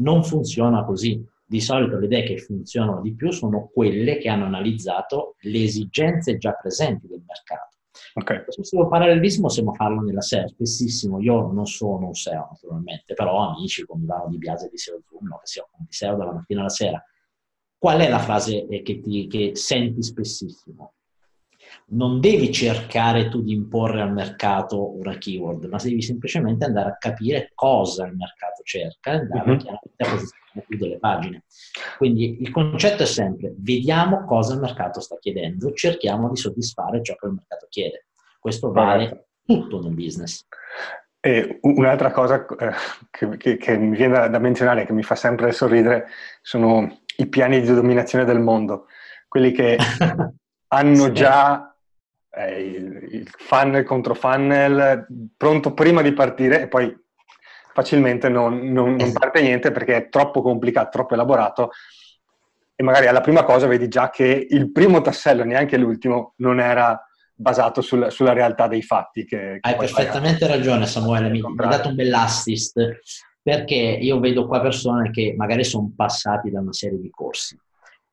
[0.00, 1.24] Non funziona così.
[1.46, 6.36] Di solito le idee che funzionano di più sono quelle che hanno analizzato le esigenze
[6.36, 7.79] già presenti del mercato
[8.14, 8.44] Okay.
[8.44, 11.20] Questo parallelismo possiamo farlo nella SEO, spessissimo.
[11.20, 15.26] Io non sono un SEO naturalmente, però amici come Ivano Di Biase di SEO Zoom,
[15.28, 17.04] no, che si occupano di SEO dalla mattina alla sera.
[17.78, 20.94] Qual è la frase che, ti, che senti spessissimo?
[21.86, 26.96] Non devi cercare tu di imporre al mercato una keyword, ma devi semplicemente andare a
[26.98, 29.72] capire cosa il mercato cerca e andare uh-huh.
[29.72, 31.44] a posizionare più delle pagine.
[31.96, 37.14] Quindi il concetto è sempre vediamo cosa il mercato sta chiedendo, cerchiamo di soddisfare ciò
[37.16, 38.06] che il mercato chiede.
[38.38, 40.46] Questo vale tutto nel business.
[41.22, 42.72] E un'altra cosa eh,
[43.10, 46.06] che, che, che, mi viene da, da menzionare, che mi fa sempre sorridere,
[46.40, 48.86] sono i piani di dominazione del mondo,
[49.28, 49.76] quelli che
[50.72, 51.74] hanno già
[52.32, 55.06] eh, il, il, funnel contro funnel
[55.36, 56.96] pronto prima di partire e poi
[57.72, 61.70] facilmente non, non, non, parte niente perché è troppo complicato, troppo elaborato.
[62.74, 66.98] E magari alla prima cosa vedi già che il primo tassello, neanche l'ultimo, non era
[67.34, 69.24] basato sul, sulla realtà dei fatti.
[69.24, 70.58] Che, che Hai perfettamente magari...
[70.58, 73.00] ragione Samuele, mi, hai dato un bell'assist
[73.42, 77.58] perché io vedo qua persone che magari sono passati da una serie di corsi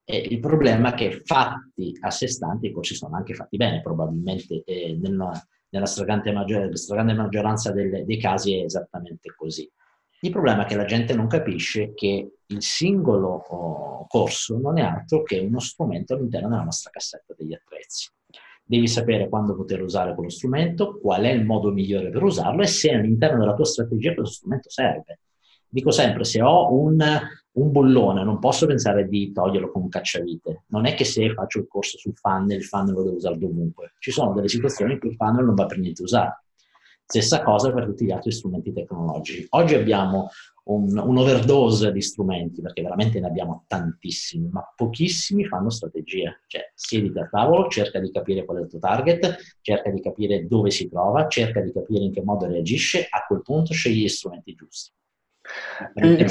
[0.10, 3.82] E il problema è che fatti a sé stanti, i corsi sono anche fatti bene,
[3.82, 5.32] probabilmente eh, nella,
[5.68, 9.70] nella stragrande, maggior, stragrande maggioranza delle, dei casi è esattamente così.
[10.22, 14.82] Il problema è che la gente non capisce che il singolo oh, corso non è
[14.82, 18.10] altro che uno strumento all'interno della nostra cassetta degli attrezzi.
[18.64, 22.68] Devi sapere quando poter usare quello strumento, qual è il modo migliore per usarlo e
[22.68, 25.20] se all'interno della tua strategia quello strumento serve.
[25.70, 27.04] Dico sempre, se ho un,
[27.52, 30.64] un bullone non posso pensare di toglierlo con un cacciavite.
[30.68, 33.94] Non è che se faccio il corso sul funnel, il funnel lo devo usare dovunque.
[34.00, 36.44] Ci sono delle situazioni in cui il funnel non va per niente usato.
[37.10, 39.46] Stessa cosa per tutti gli altri strumenti tecnologici.
[39.52, 40.30] Oggi abbiamo
[40.66, 46.42] un, un, overdose di strumenti, perché veramente ne abbiamo tantissimi, ma pochissimi fanno strategie.
[46.48, 50.48] Cioè, siediti a tavolo, cerca di capire qual è il tuo target, cerca di capire
[50.48, 54.10] dove si trova, cerca di capire in che modo reagisce, a quel punto scegli gli
[54.10, 54.92] strumenti giusti.
[55.96, 56.26] Il,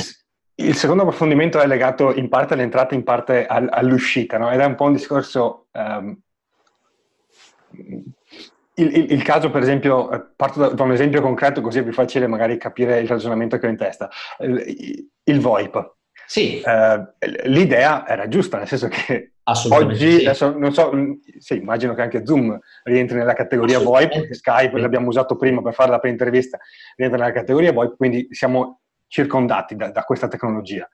[0.58, 4.50] il secondo approfondimento è legato in parte all'entrata, in parte al, all'uscita, no?
[4.50, 5.68] ed è un po' un discorso...
[5.72, 6.18] Um,
[8.78, 11.82] il, il, il, caso, per esempio, eh, parto da, da, un esempio concreto così è
[11.82, 14.08] più facile magari capire il ragionamento che ho in testa.
[14.38, 15.94] Il, il VoIP.
[16.26, 16.62] Sì.
[16.64, 17.06] Uh,
[17.44, 19.34] l'idea era giusta, nel senso che
[19.70, 20.24] oggi, sì.
[20.24, 25.08] adesso, non so, mm, sì, immagino che anche Zoom rientri nella categoria VoIP, Skype l'abbiamo
[25.08, 26.58] usato prima per fare la pre-intervista,
[26.96, 30.88] rientra nella categoria VoIP, quindi siamo circondati da, da questa tecnologia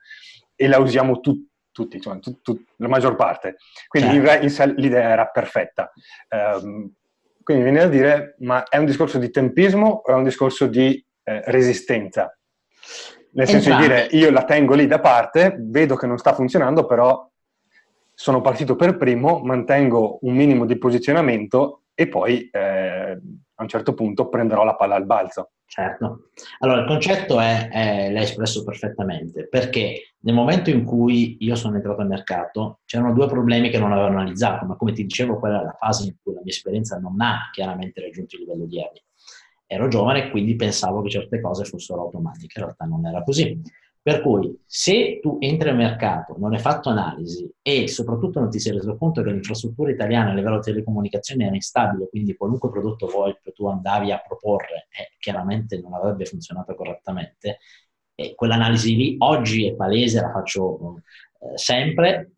[0.55, 3.57] e la usiamo tu, tutti, cioè, tu, tu, la maggior parte.
[3.87, 4.43] Quindi certo.
[4.43, 5.91] in, sé l'idea era perfetta.
[6.29, 6.93] Um,
[7.43, 11.03] quindi viene da dire, ma è un discorso di tempismo o è un discorso di
[11.23, 12.37] eh, resistenza?
[13.31, 13.81] Nel senso esatto.
[13.81, 17.29] di dire, io la tengo lì da parte, vedo che non sta funzionando, però
[18.13, 23.19] sono partito per primo, mantengo un minimo di posizionamento e poi eh,
[23.55, 25.51] a un certo punto prenderò la palla al balzo.
[25.73, 26.29] Certo.
[26.59, 31.77] Allora, il concetto è, è, l'hai espresso perfettamente, perché nel momento in cui io sono
[31.77, 35.61] entrato al mercato c'erano due problemi che non avevo analizzato, ma come ti dicevo quella
[35.61, 38.75] è la fase in cui la mia esperienza non ha chiaramente raggiunto il livello di
[38.75, 39.01] odierni.
[39.65, 43.59] Ero giovane quindi pensavo che certe cose fossero automatiche, in realtà non era così.
[44.03, 48.59] Per cui se tu entri al mercato, non hai fatto analisi e soprattutto non ti
[48.59, 53.53] sei reso conto che l'infrastruttura italiana a livello telecomunicazioni era instabile, quindi qualunque prodotto VoIP
[53.53, 57.59] tu andavi a proporre eh, chiaramente non avrebbe funzionato correttamente,
[58.13, 61.01] e quell'analisi lì oggi è palese, la faccio
[61.39, 62.31] eh, sempre,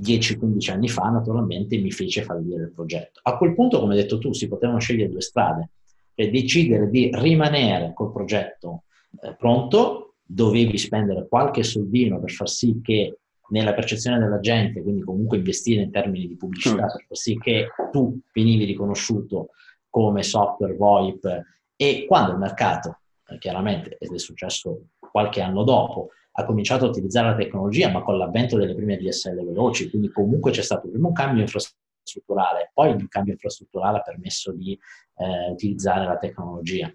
[0.00, 3.20] 10-15 anni fa naturalmente mi fece fallire il progetto.
[3.24, 5.68] A quel punto, come hai detto tu, si potevano scegliere due strade,
[6.14, 8.84] cioè decidere di rimanere col progetto
[9.20, 15.00] eh, pronto dovevi spendere qualche soldino per far sì che nella percezione della gente, quindi
[15.00, 19.48] comunque investire in termini di pubblicità, per far sì che tu venivi riconosciuto
[19.88, 21.42] come software VoIP
[21.74, 26.88] e quando il mercato, eh, chiaramente, ed è successo qualche anno dopo, ha cominciato a
[26.88, 31.08] utilizzare la tecnologia, ma con l'avvento delle prime DSL veloci, quindi comunque c'è stato prima
[31.08, 34.78] un cambio infrastrutturale, poi un cambio infrastrutturale ha permesso di
[35.16, 36.92] eh, utilizzare la tecnologia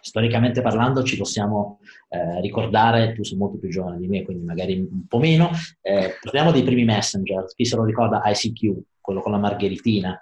[0.00, 4.78] storicamente parlando ci possiamo eh, ricordare, tu sei molto più giovane di me, quindi magari
[4.78, 8.22] un po' meno, eh, parliamo dei primi messenger, chi se lo ricorda?
[8.24, 10.20] ICQ, quello con la margheritina,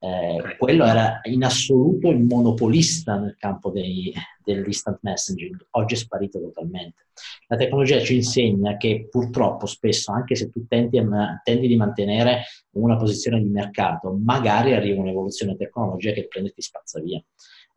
[0.00, 4.12] eh, quello era in assoluto il monopolista nel campo dei,
[4.44, 7.06] dell'instant messaging, oggi è sparito totalmente.
[7.48, 12.44] La tecnologia ci insegna che purtroppo spesso, anche se tu tendi, a, tendi di mantenere
[12.74, 17.22] una posizione di mercato, magari arriva un'evoluzione tecnologica che prende e ti spazza via.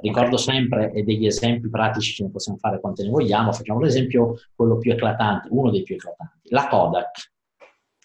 [0.02, 4.36] Ricordo sempre, e degli esempi pratici ce ne possiamo fare quante ne vogliamo, facciamo l'esempio
[4.56, 7.32] quello più eclatante, uno dei più eclatanti, la Kodak.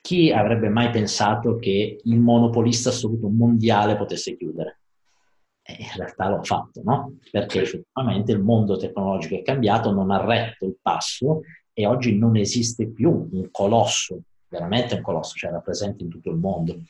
[0.00, 4.80] Chi avrebbe mai pensato che il monopolista assoluto mondiale potesse chiudere?
[5.62, 7.16] E in realtà l'ho fatto, no?
[7.28, 11.40] Perché effettivamente il mondo tecnologico è cambiato, non ha retto il passo
[11.72, 16.36] e oggi non esiste più un colosso, veramente un colosso, cioè rappresenta in tutto il
[16.36, 16.82] mondo.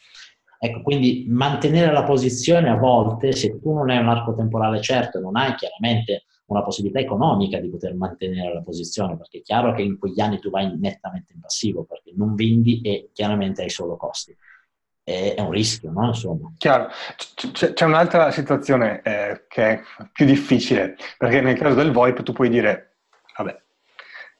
[0.58, 5.20] Ecco, quindi mantenere la posizione a volte, se tu non hai un arco temporale certo,
[5.20, 9.82] non hai chiaramente una possibilità economica di poter mantenere la posizione, perché è chiaro che
[9.82, 13.96] in quegli anni tu vai nettamente in passivo, perché non vendi e chiaramente hai solo
[13.96, 14.36] costi.
[15.02, 16.06] È un rischio, no?
[16.06, 16.52] Insomma.
[16.56, 16.88] Chiaro.
[17.16, 19.80] C- c'è un'altra situazione eh, che è
[20.12, 22.96] più difficile, perché nel caso del VoIP tu puoi dire,
[23.36, 23.62] vabbè,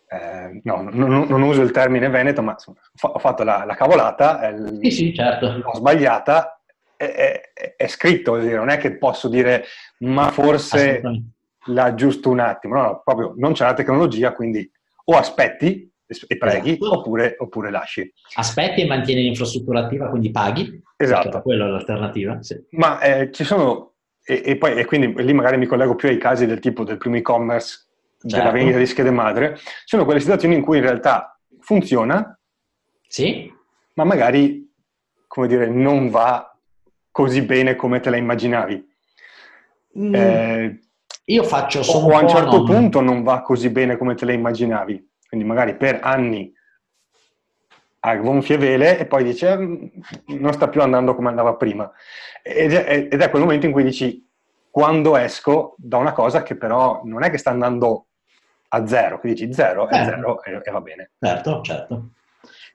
[0.09, 4.47] eh, no, non, non, uso il termine veneto, ma insomma, ho fatto la, la cavolata,
[4.49, 5.59] il, sì, sì, certo.
[5.59, 6.61] l'ho sbagliata,
[6.97, 9.65] è, è, è scritto, non è che posso dire
[9.99, 11.03] ma forse
[11.67, 14.71] la giusto un attimo, no, no, proprio non c'è la tecnologia, quindi
[15.07, 15.91] o aspetti
[16.29, 16.99] e preghi esatto.
[16.99, 18.13] oppure, oppure, lasci.
[18.35, 20.81] Aspetti e mantieni l'infrastruttura attiva, quindi paghi.
[20.97, 21.43] Esatto.
[21.43, 22.41] Quella è l'alternativa.
[22.43, 22.57] Sì.
[22.71, 23.95] Ma eh, ci sono,
[24.25, 26.99] e, e, poi, e quindi lì magari mi collego più ai casi del tipo del
[26.99, 27.87] primo e-commerce
[28.29, 28.37] certo.
[28.37, 32.39] della vendita di schede madre, sono quelle situazioni in cui in realtà funziona,
[33.09, 33.53] sì.
[33.95, 34.73] ma magari,
[35.27, 36.57] come dire, non va
[37.11, 38.95] così bene come te la immaginavi.
[39.99, 40.81] Mm, eh,
[41.25, 42.15] io faccio solo...
[42.15, 42.67] O a un certo non...
[42.67, 45.11] punto non va così bene come te la immaginavi.
[45.29, 46.53] Quindi magari per anni
[48.01, 49.87] a gonfie vele e poi dice mm,
[50.39, 51.91] non sta più andando come andava prima.
[52.43, 54.25] Ed è, ed è quel momento in cui dici
[54.71, 58.06] quando esco da una cosa che però non è che sta andando
[58.69, 60.41] a zero, che dici zero è certo.
[60.43, 61.11] zero e, e va bene.
[61.19, 62.11] Certo, certo.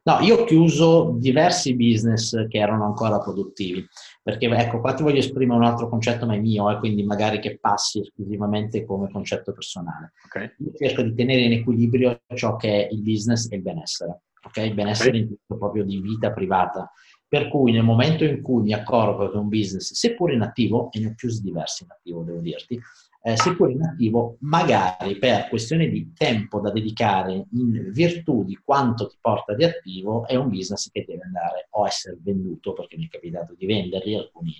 [0.03, 3.87] No, io ho chiuso diversi business che erano ancora produttivi,
[4.23, 7.03] perché ecco, qua ti voglio esprimere un altro concetto, ma è mio, e eh, quindi
[7.03, 10.13] magari che passi esclusivamente come concetto personale.
[10.25, 10.55] Okay.
[10.57, 14.57] Io cerco di tenere in equilibrio ciò che è il business e il benessere, ok?
[14.57, 15.21] Il benessere okay.
[15.21, 16.91] in tutto proprio di vita privata.
[17.27, 20.99] Per cui nel momento in cui mi accorgo che un business, seppur in attivo, e
[20.99, 22.77] ne ho chiusi diversi in attivo, devo dirti,
[23.23, 29.07] eh, seppur in attivo, magari per questione di tempo da dedicare in virtù di quanto
[29.07, 33.05] ti porta di attivo, è un business che deve andare o essere venduto, perché mi
[33.05, 34.53] è capitato di venderli alcuni,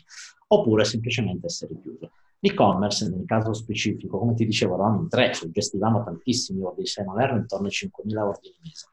[0.47, 2.11] oppure semplicemente essere chiuso.
[2.39, 7.19] L'e-commerce, nel caso specifico, come ti dicevo, eravamo in tre, gestivamo tantissimi ordini, se non
[7.19, 8.87] erano intorno ai 5.000 ordini mese.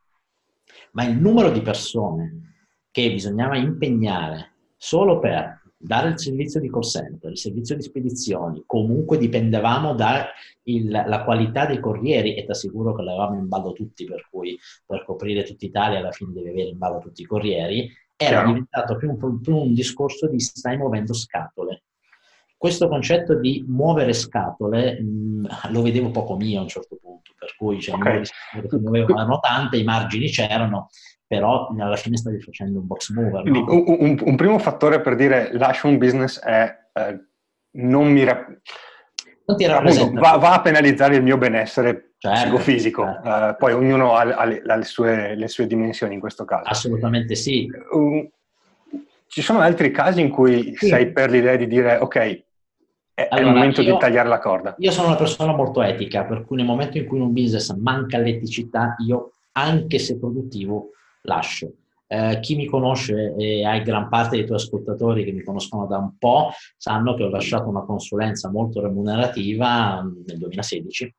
[0.93, 2.55] Ma il numero di persone
[2.91, 8.65] che bisognava impegnare solo per dare il servizio di call center, il servizio di spedizioni,
[8.67, 14.27] comunque dipendevamo dalla qualità dei corrieri e ti assicuro che l'avevamo in ballo tutti, per
[14.29, 18.31] cui per coprire tutta Italia alla fine devi avere in ballo tutti i corrieri, era
[18.31, 18.49] Chiaro.
[18.49, 21.85] diventato più un, più un discorso di stai muovendo scatole.
[22.57, 27.55] Questo concetto di muovere scatole mh, lo vedevo poco mio a un certo punto, per
[27.57, 28.25] cui cioè, okay.
[28.81, 30.89] muovevano tante, i margini c'erano,
[31.29, 33.43] però alla fine stavi facendo un box mover.
[33.43, 33.73] Quindi, no?
[33.73, 37.21] un, un, un, primo fattore per dire lascio un business è eh,
[37.73, 38.25] non mi...
[38.25, 38.47] Ra-
[39.45, 43.05] non ti appunto, va, va, a penalizzare il mio benessere certo, psicofisico.
[43.05, 43.29] Certo.
[43.29, 46.69] Uh, poi ognuno ha, ha, le, ha le, sue, le, sue, dimensioni in questo caso.
[46.69, 47.69] Assolutamente sì.
[47.91, 48.27] Uh,
[49.27, 50.89] ci sono altri casi in cui sì.
[50.89, 52.17] sei per l'idea di dire ok,
[53.15, 54.75] è, allora, il momento io, di tagliare la corda.
[54.79, 57.75] Io sono una persona molto etica, per cui nel momento in cui in un business
[57.75, 60.91] manca l'eticità, io, anche se produttivo,
[61.23, 61.73] lascio.
[62.11, 65.99] Eh, chi mi conosce e hai gran parte dei tuoi ascoltatori che mi conoscono da
[65.99, 71.15] un po' sanno che ho lasciato una consulenza molto remunerativa nel 2016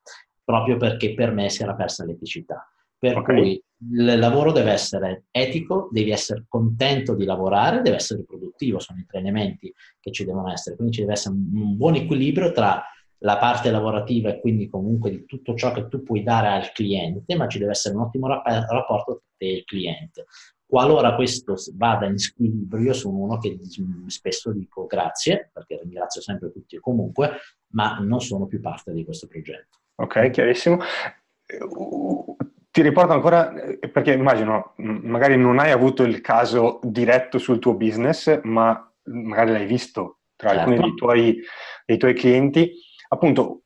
[0.49, 2.67] proprio perché per me si era persa l'eticità.
[2.97, 3.35] Per okay.
[3.35, 8.97] cui il lavoro deve essere etico, devi essere contento di lavorare, deve essere produttivo, sono
[8.97, 10.75] i tre elementi che ci devono essere.
[10.75, 12.83] Quindi ci deve essere un buon equilibrio tra
[13.19, 17.35] la parte lavorativa e quindi comunque di tutto ciò che tu puoi dare al cliente,
[17.35, 20.25] ma ci deve essere un ottimo rapporto tra te e il cliente.
[20.65, 23.57] Qualora questo vada in squilibrio, io sono uno che
[24.05, 27.31] spesso dico grazie, perché ringrazio sempre tutti e comunque,
[27.73, 29.79] ma non sono più parte di questo progetto.
[29.95, 30.77] Ok, chiarissimo.
[32.71, 33.51] Ti riporto ancora,
[33.91, 39.65] perché immagino, magari non hai avuto il caso diretto sul tuo business, ma magari l'hai
[39.65, 40.69] visto tra certo.
[40.69, 41.41] alcuni dei tuoi,
[41.83, 42.71] dei tuoi clienti
[43.09, 43.63] appunto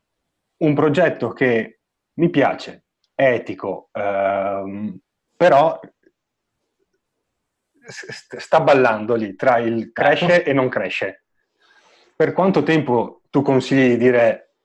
[0.57, 1.79] un progetto che
[2.15, 4.97] mi piace, è etico, ehm,
[5.35, 5.79] però
[7.85, 10.49] sta ballando lì tra il cresce certo.
[10.49, 11.25] e non cresce.
[12.15, 14.55] Per quanto tempo tu consigli di dire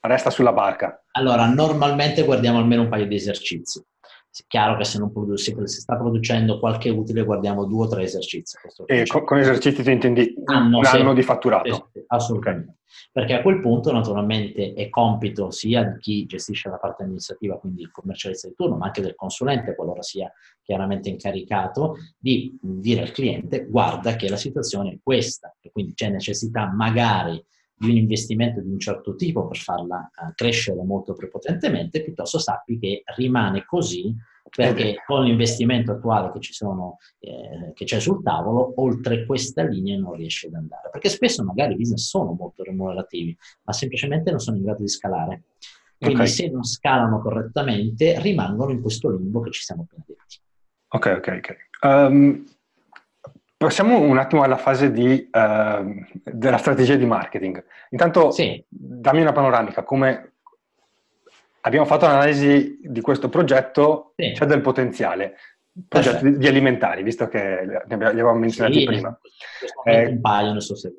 [0.00, 1.02] resta sulla barca?
[1.12, 3.82] Allora, normalmente guardiamo almeno un paio di esercizi.
[4.30, 8.02] È chiaro che se, non produ- se sta producendo qualche utile guardiamo due o tre
[8.02, 8.56] esercizi.
[8.86, 11.90] E con, con, esercizi tu intendi anno, un anno di fatturato?
[11.92, 12.76] Sì, assolutamente.
[13.12, 17.82] Perché a quel punto naturalmente è compito sia di chi gestisce la parte amministrativa, quindi
[17.82, 20.30] il commercialista di turno, ma anche del consulente, qualora sia
[20.62, 26.10] chiaramente incaricato, di dire al cliente guarda che la situazione è questa e quindi c'è
[26.10, 27.44] necessità magari
[27.78, 32.78] di un investimento di un certo tipo per farla uh, crescere molto prepotentemente, piuttosto sappi
[32.78, 34.14] che rimane così
[34.54, 40.14] perché con l'investimento attuale che, sono, eh, che, c'è sul tavolo, oltre questa linea non
[40.14, 40.88] riesce ad andare.
[40.90, 44.88] Perché spesso magari i business sono molto remunerativi, ma semplicemente non sono in grado di
[44.88, 45.42] scalare.
[45.98, 46.28] Quindi okay.
[46.28, 50.38] se non scalano correttamente, rimangono in questo limbo che ci siamo appena detti.
[50.90, 51.56] Ok, ok, ok.
[51.82, 52.44] Um,
[53.58, 57.60] Passiamo un attimo alla fase di, uh, della strategia di marketing.
[57.90, 58.64] Intanto sì.
[58.68, 60.34] dammi una panoramica, come
[61.62, 64.30] abbiamo fatto un'analisi di questo progetto, sì.
[64.32, 65.34] c'è del potenziale.
[65.88, 69.18] Progetti di, di alimentari, visto che li avevamo menzionati sì, prima.
[69.82, 70.94] Eh, un paio, ne so se...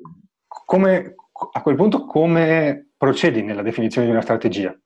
[0.46, 1.14] come,
[1.52, 4.78] a quel punto come procedi nella definizione di una strategia?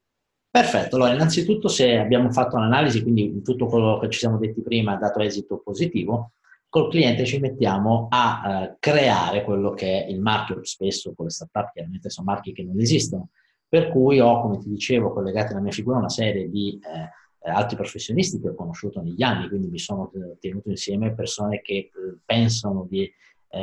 [0.48, 4.92] Perfetto, allora innanzitutto se abbiamo fatto un'analisi, quindi tutto quello che ci siamo detti prima
[4.92, 6.34] ha dato esito positivo,
[6.74, 11.30] col cliente ci mettiamo a uh, creare quello che è il marchio, spesso con le
[11.30, 13.28] startup chiaramente sono marchi che non esistono,
[13.68, 17.50] per cui ho, come ti dicevo, collegati alla mia figura una serie di eh, eh,
[17.52, 20.10] altri professionisti che ho conosciuto negli anni, quindi mi sono
[20.40, 21.90] tenuto insieme persone che eh,
[22.24, 23.58] pensano di, eh,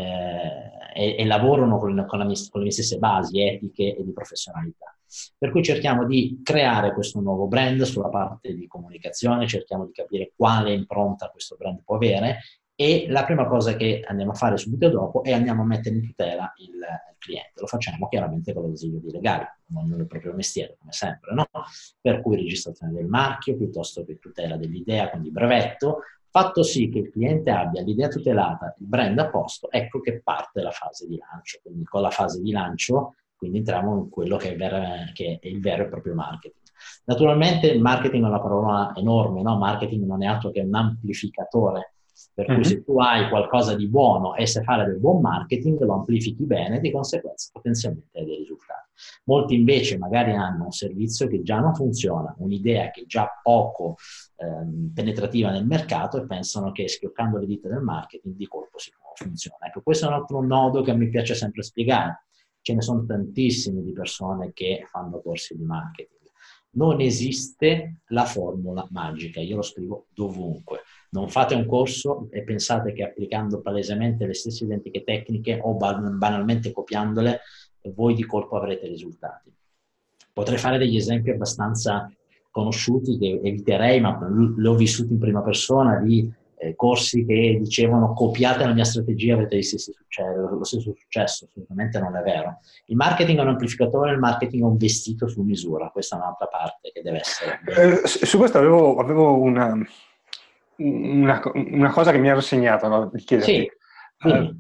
[0.95, 4.95] e, e, lavorano con, con, la, con le mie stesse basi etiche e di professionalità.
[5.37, 10.31] Per cui cerchiamo di creare questo nuovo brand sulla parte di comunicazione, cerchiamo di capire
[10.33, 12.37] quale impronta questo brand può avere
[12.81, 16.03] e la prima cosa che andiamo a fare subito dopo è andiamo a mettere in
[16.03, 17.51] tutela il, il cliente.
[17.59, 21.47] Lo facciamo chiaramente con l'ausilio di legali, ognuno il proprio mestiere, come sempre, no?
[22.01, 25.99] Per cui registrazione del marchio piuttosto che tutela dell'idea, quindi brevetto,
[26.31, 30.63] fatto sì che il cliente abbia l'idea tutelata, il brand a posto, ecco che parte
[30.63, 31.59] la fase di lancio.
[31.61, 35.47] Quindi con la fase di lancio quindi entriamo in quello che è, ver- che è,
[35.47, 36.63] il vero e proprio marketing.
[37.05, 39.57] Naturalmente il marketing è una parola enorme, no?
[39.57, 41.93] Marketing non è altro che un amplificatore,
[42.33, 42.63] per cui mm-hmm.
[42.63, 46.79] se tu hai qualcosa di buono e sai fare del buon marketing, lo amplifichi bene,
[46.79, 48.89] di conseguenza potenzialmente hai dei risultati.
[49.25, 53.95] Molti invece magari hanno un servizio che già non funziona, un'idea che è già poco
[54.35, 58.91] ehm, penetrativa nel mercato e pensano che schioccando le dita del marketing di colpo si
[59.15, 59.67] funziona.
[59.67, 62.25] Ecco, questo è un altro nodo che mi piace sempre spiegare
[62.61, 66.19] ce ne sono tantissime di persone che fanno corsi di marketing.
[66.73, 70.81] Non esiste la formula magica, io lo scrivo dovunque.
[71.13, 76.71] Non fate un corso e pensate che applicando palesemente le stesse identiche tecniche o banalmente
[76.71, 77.41] copiandole,
[77.93, 79.51] voi di colpo avrete risultati.
[80.31, 82.09] Potrei fare degli esempi abbastanza
[82.49, 84.17] conosciuti che eviterei, ma
[84.55, 89.33] li ho vissuti in prima persona, di eh, corsi che dicevano copiate la mia strategia
[89.33, 89.91] avete lo stesso,
[90.49, 92.59] lo stesso successo, assolutamente non è vero.
[92.85, 96.47] Il marketing è un amplificatore, il marketing è un vestito su misura, questa è un'altra
[96.47, 97.59] parte che deve essere.
[97.65, 99.73] Eh, su questo avevo, avevo una,
[100.83, 103.09] una, una, cosa che mi ero segnato no?
[103.13, 103.71] di chiederti.
[104.17, 104.59] Sì, uh,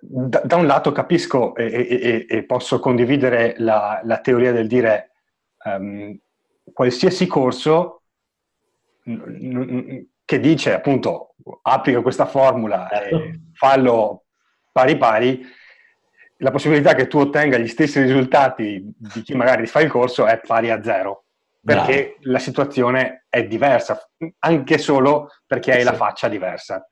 [0.00, 5.12] da, da, un lato capisco e, e, e posso condividere la, la, teoria del dire
[5.64, 6.18] um,
[6.72, 8.02] qualsiasi corso
[10.24, 13.16] che dice appunto applica questa formula certo.
[13.16, 14.24] e fallo
[14.72, 15.46] pari pari,
[16.38, 20.40] la possibilità che tu ottenga gli stessi risultati di chi magari fa il corso è
[20.40, 21.19] pari a zero,
[21.62, 22.32] perché Bravo.
[22.32, 24.00] la situazione è diversa,
[24.38, 25.84] anche solo perché hai sì.
[25.84, 26.86] la faccia diversa.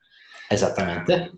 [0.47, 1.31] Esattamente.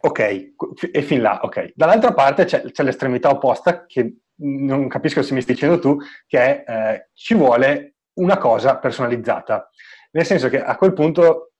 [0.00, 0.52] Ok,
[0.92, 1.72] e fin là, ok.
[1.74, 5.96] Dall'altra parte c'è, c'è l'estremità opposta, che non capisco se mi stai dicendo tu,
[6.26, 9.68] che è eh, ci vuole una cosa personalizzata.
[10.12, 11.52] Nel senso che a quel punto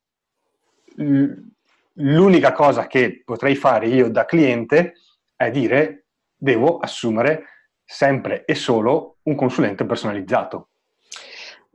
[1.95, 4.95] l'unica cosa che potrei fare io da cliente
[5.37, 7.45] è dire devo assumere
[7.85, 10.71] sempre e solo un consulente personalizzato.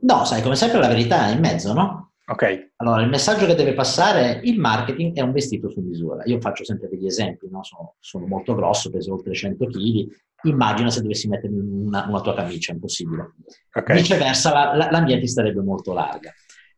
[0.04, 2.12] No, sai, come sempre la verità è in mezzo, no?
[2.26, 2.72] Ok.
[2.76, 6.22] Allora, il messaggio che deve passare, il marketing è un vestito su misura.
[6.24, 7.62] Io faccio sempre degli esempi, no?
[7.62, 10.06] sono, sono, molto grosso, peso oltre 100 kg,
[10.44, 13.34] immagina se dovessi mettermi una, una tua camicia, è impossibile.
[13.72, 13.96] Okay.
[13.96, 16.32] Viceversa, la, la, la mia ti starebbe molto larga.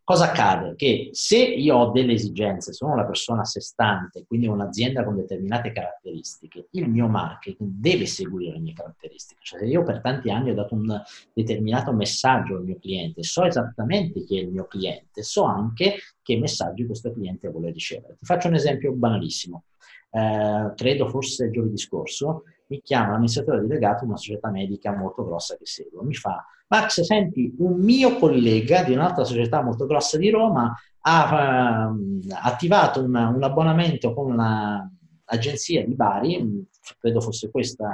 [0.09, 0.77] Cosa accade?
[0.77, 5.17] Che se io ho delle esigenze, sono una persona a sé stante, quindi un'azienda con
[5.17, 9.41] determinate caratteristiche, il mio marketing deve seguire le mie caratteristiche.
[9.43, 11.03] Cioè, se io per tanti anni ho dato un
[11.33, 16.39] determinato messaggio al mio cliente, so esattamente chi è il mio cliente, so anche che
[16.39, 18.15] messaggi questo cliente vuole ricevere.
[18.17, 19.65] Ti faccio un esempio banalissimo.
[20.13, 25.57] Eh, credo forse giovedì scorso, mi chiama l'amministratore delegato di una società medica molto grossa
[25.57, 26.03] che seguo.
[26.03, 30.75] Mi fa, Max, senti, un mio collega di un'altra società molto grossa di Roma
[31.09, 36.67] ha uh, attivato una, un abbonamento con un'agenzia di Bari,
[36.99, 37.85] credo fosse questo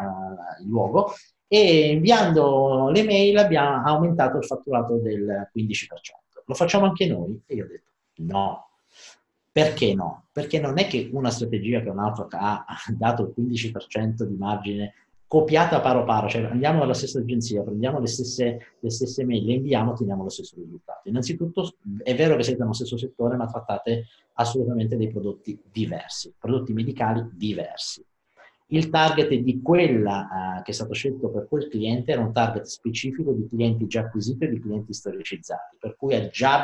[0.62, 1.12] il luogo,
[1.46, 6.44] e inviando le mail abbiamo aumentato il fatturato del 15%.
[6.46, 7.42] Lo facciamo anche noi?
[7.46, 7.90] E io ho detto
[8.22, 8.71] no,
[9.52, 10.24] perché no?
[10.32, 12.64] Perché non è che una strategia che un'altra ha
[12.96, 14.94] dato il 15% di margine
[15.32, 19.54] copiata paro paro, cioè andiamo dalla stessa agenzia, prendiamo le stesse, le stesse mail, le
[19.54, 21.08] inviamo, otteniamo lo stesso risultato.
[21.08, 26.74] Innanzitutto è vero che siete nello stesso settore, ma trattate assolutamente dei prodotti diversi, prodotti
[26.74, 28.04] medicali diversi.
[28.66, 30.28] Il target di quella
[30.58, 34.00] uh, che è stato scelto per quel cliente era un target specifico di clienti già
[34.00, 36.62] acquisiti e di clienti storicizzati, per cui è già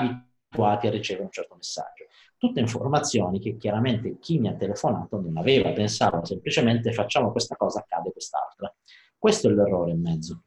[0.49, 2.07] abituati a ricevere un certo messaggio
[2.38, 7.80] tutte informazioni che chiaramente chi mi ha telefonato non aveva, pensava semplicemente facciamo questa cosa,
[7.80, 8.72] accade quest'altra.
[9.18, 10.44] Questo è l'errore in mezzo.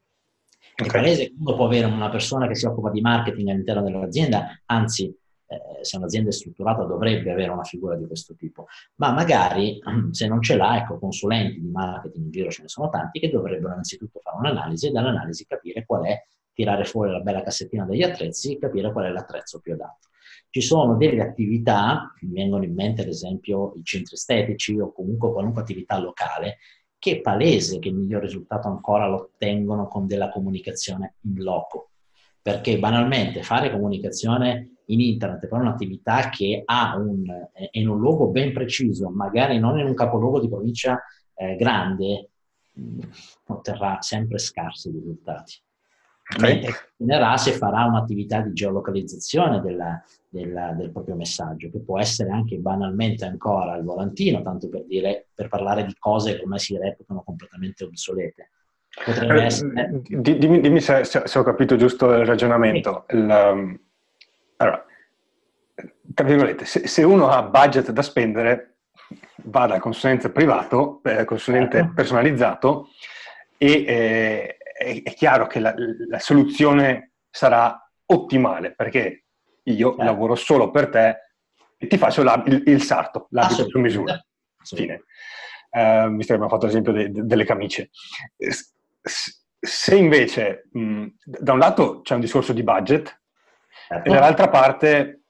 [0.72, 0.86] Okay.
[0.86, 4.58] È palese che uno può avere una persona che si occupa di marketing all'interno dell'azienda,
[4.64, 5.14] anzi,
[5.46, 9.78] eh, se un'azienda è strutturata dovrebbe avere una figura di questo tipo, ma magari
[10.12, 13.28] se non ce l'ha, ecco, consulenti di marketing in giro ce ne sono tanti che
[13.28, 16.18] dovrebbero innanzitutto fare un'analisi e dall'analisi capire qual è,
[16.62, 20.08] tirare fuori la bella cassettina degli attrezzi e capire qual è l'attrezzo più adatto.
[20.48, 25.32] Ci sono delle attività, mi vengono in mente ad esempio i centri estetici o comunque
[25.32, 26.58] qualunque attività locale,
[26.98, 31.88] che è palese che il miglior risultato ancora lo ottengono con della comunicazione in loco.
[32.42, 38.28] perché banalmente fare comunicazione in internet per un'attività che ha un, è in un luogo
[38.28, 41.00] ben preciso, magari non in un capoluogo di provincia
[41.34, 42.30] eh, grande,
[43.46, 45.54] otterrà sempre scarsi risultati.
[46.38, 52.56] Mentre se farà un'attività di geolocalizzazione della, della, del proprio messaggio, che può essere anche
[52.56, 57.22] banalmente ancora il volantino, tanto per, dire, per parlare di cose che ormai si reputano
[57.22, 58.50] completamente obsolete.
[59.04, 60.02] Potrebbe eh, essere...
[60.02, 63.04] Dimmi, dimmi se, se, ho capito giusto il ragionamento.
[63.08, 63.16] Sì.
[63.16, 63.80] Il, um,
[64.56, 64.86] allora,
[66.14, 68.74] tra virgolette, se, se, uno ha budget da spendere,
[69.44, 71.92] va dal consulente privato, eh, consulente certo.
[71.94, 72.88] personalizzato,
[73.58, 75.74] e eh, è, è, chiaro che la,
[76.08, 79.24] la, soluzione sarà ottimale, perché
[79.64, 80.04] io certo.
[80.04, 81.16] lavoro solo per te
[81.76, 84.24] e ti faccio la, il, il, sarto, l'abito su misura.
[84.62, 85.04] Fine.
[85.70, 87.90] Uh, visto che abbiamo fatto l'esempio de, de, delle camicie.
[89.58, 93.20] Se invece, mh, da un lato c'è un discorso di budget,
[93.88, 94.08] certo.
[94.08, 95.22] e dall'altra parte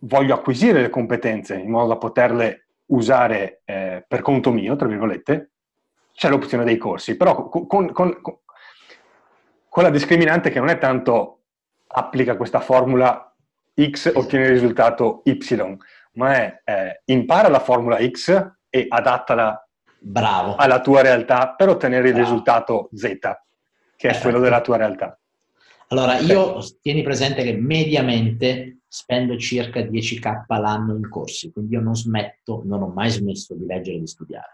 [0.00, 5.50] voglio acquisire le competenze in modo da poterle usare eh, per conto mio, tra virgolette,
[6.12, 8.20] c'è l'opzione dei corsi, però con, con, con,
[9.74, 11.40] con, la discriminante che non è tanto
[11.88, 13.34] applica questa formula
[13.74, 15.76] X, ottiene il risultato Y,
[16.12, 19.68] ma è eh, impara la formula X e adattala
[19.98, 20.54] Bravo.
[20.54, 22.16] alla tua realtà per ottenere Bravo.
[22.16, 23.20] il risultato Z, che è
[23.96, 24.22] Perfetto.
[24.22, 25.18] quello della tua realtà.
[25.88, 31.96] Allora, io tieni presente che mediamente spendo circa 10k l'anno in corsi, quindi io non
[31.96, 34.53] smetto, non ho mai smesso di leggere e di studiare.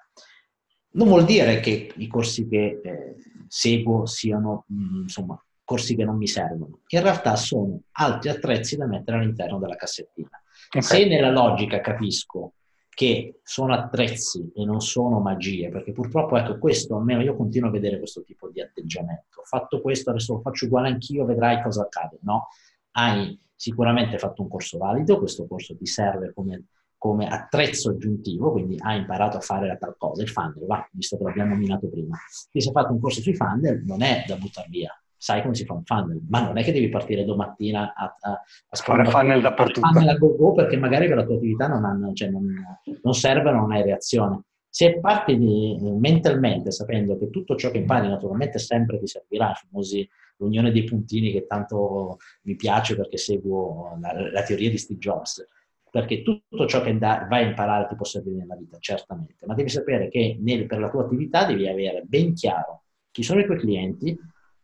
[0.92, 3.14] Non vuol dire che i corsi che eh,
[3.46, 6.80] seguo siano, mh, mm, insomma, corsi che non mi servono.
[6.88, 10.30] In realtà sono altri attrezzi da mettere all'interno della cassettina.
[10.68, 10.82] Okay.
[10.82, 12.54] Se nella logica capisco
[12.88, 17.72] che sono attrezzi e non sono magie, perché purtroppo, ecco, questo, almeno io continuo a
[17.72, 19.40] vedere questo tipo di atteggiamento.
[19.40, 22.18] Ho fatto questo, adesso lo faccio uguale anch'io, vedrai cosa accade.
[22.22, 22.48] No,
[22.92, 26.64] hai sicuramente fatto un corso valido, questo corso ti serve come,
[27.00, 31.16] come attrezzo aggiuntivo, quindi hai imparato a fare la tal cosa, il funnel, va, visto
[31.16, 32.14] che l'abbiamo nominato prima.
[32.50, 35.64] Ti sei fatto un corso sui funnel, non è da buttare via, sai come si
[35.64, 39.40] fa un funnel, ma non è che devi partire domattina a, a, a fare funnel
[39.40, 39.88] dappertutto.
[39.88, 42.44] Funnel a go-go perché magari per la tua attività non, hanno, cioè non,
[43.02, 44.42] non serve, non hai reazione.
[44.68, 50.06] Se parti di, mentalmente sapendo che tutto ciò che impari naturalmente sempre ti servirà, famosi
[50.36, 55.42] l'unione dei puntini che tanto mi piace perché seguo la, la teoria di Steve Jobs,
[55.90, 59.54] perché tutto ciò che da, vai a imparare ti può servire nella vita, certamente, ma
[59.54, 63.44] devi sapere che nel, per la tua attività devi avere ben chiaro chi sono i
[63.44, 64.18] tuoi clienti,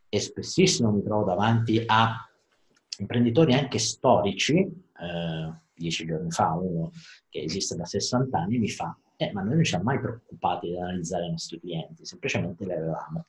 [0.08, 2.28] e spessissimo mi trovo davanti a
[2.98, 6.90] imprenditori anche storici, eh, dieci giorni fa uno
[7.28, 10.78] che esiste da 60 anni mi fa, eh, ma noi non siamo mai preoccupati di
[10.78, 13.26] analizzare i nostri clienti, semplicemente li avevamo.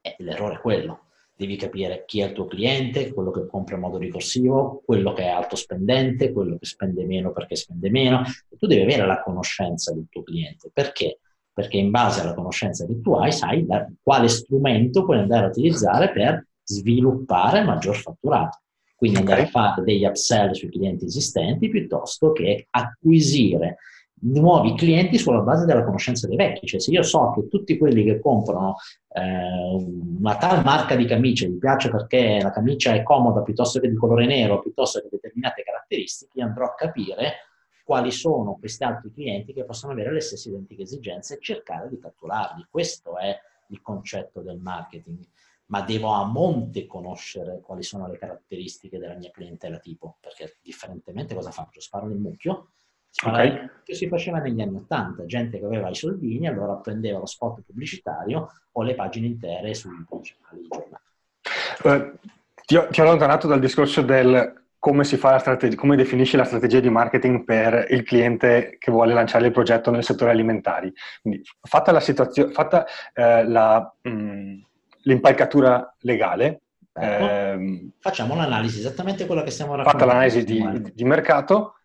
[0.00, 1.06] Eh, l'errore è quello,
[1.36, 5.22] devi capire chi è il tuo cliente, quello che compra in modo ricorsivo, quello che
[5.22, 9.22] è alto spendente, quello che spende meno perché spende meno, e tu devi avere la
[9.22, 10.70] conoscenza del tuo cliente.
[10.72, 11.18] Perché?
[11.54, 15.48] perché in base alla conoscenza che tu hai sai da quale strumento puoi andare a
[15.50, 18.58] utilizzare per sviluppare maggior fatturato.
[18.96, 23.76] Quindi andare a fare degli upsell sui clienti esistenti piuttosto che acquisire
[24.24, 26.66] nuovi clienti sulla base della conoscenza dei vecchi.
[26.66, 28.76] Cioè se io so che tutti quelli che comprano
[29.08, 29.74] eh,
[30.18, 33.96] una tal marca di camicia gli piace perché la camicia è comoda piuttosto che di
[33.96, 37.32] colore nero, piuttosto che determinate caratteristiche, andrò a capire
[37.84, 41.98] quali sono questi altri clienti che possono avere le stesse identiche esigenze e cercare di
[41.98, 42.66] catturarli.
[42.70, 45.18] Questo è il concetto del marketing.
[45.66, 51.34] Ma devo a monte conoscere quali sono le caratteristiche della mia clientela tipo, perché differentemente
[51.34, 51.80] cosa faccio?
[51.80, 52.68] Sparo nel mucchio?
[53.22, 53.70] Okay.
[53.84, 57.60] Che si faceva negli anni Ottanta, gente che aveva i soldini, allora prendeva lo spot
[57.66, 61.02] pubblicitario o le pagine intere sui principali giornali.
[61.82, 62.18] Uh,
[62.64, 66.36] ti, ho, ti ho allontanato dal discorso del come si fa la strategia, come definisci
[66.36, 70.92] la strategia di marketing per il cliente che vuole lanciare il progetto nel settore alimentari.
[71.22, 72.84] Quindi, fatta, la situazione, fatta
[73.14, 74.60] eh, la, mh, mm,
[75.04, 76.60] l'impalcatura legale,
[76.92, 77.28] ecco.
[77.30, 79.98] ehm, facciamo l'analisi, esattamente quello che stiamo raccontando.
[79.98, 81.76] Fatta l'analisi di, di, mercato.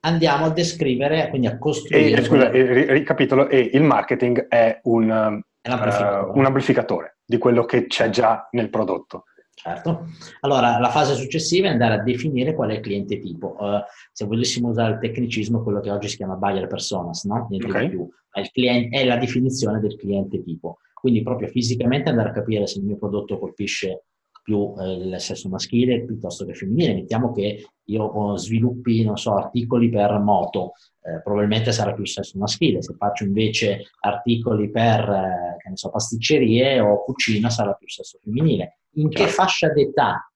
[0.00, 2.20] Andiamo a descrivere, quindi a costruire.
[2.20, 7.64] E, scusa, e, ricapitolo, e il marketing è un, è uh, un amplificatore di quello
[7.64, 9.24] che c'è già nel prodotto.
[9.54, 10.06] Certo.
[10.42, 13.56] Allora, la fase successiva è andare a definire qual è il cliente tipo.
[13.58, 13.80] Uh,
[14.12, 17.48] se volessimo usare il tecnicismo, quello che oggi si chiama buyer personas, no?
[17.50, 17.88] Niente okay.
[17.88, 18.08] di più.
[18.34, 20.78] Il cliente, è la definizione del cliente tipo.
[20.94, 24.04] Quindi proprio fisicamente andare a capire se il mio prodotto colpisce
[24.48, 26.94] più eh, il sesso maschile piuttosto che femminile.
[26.94, 30.72] Mettiamo che io sviluppi, non so, articoli per moto,
[31.02, 32.80] eh, probabilmente sarà più il sesso maschile.
[32.80, 37.92] Se faccio invece articoli per, eh, che ne so, pasticcerie o cucina, sarà più il
[37.92, 40.28] sesso femminile in che fascia d'età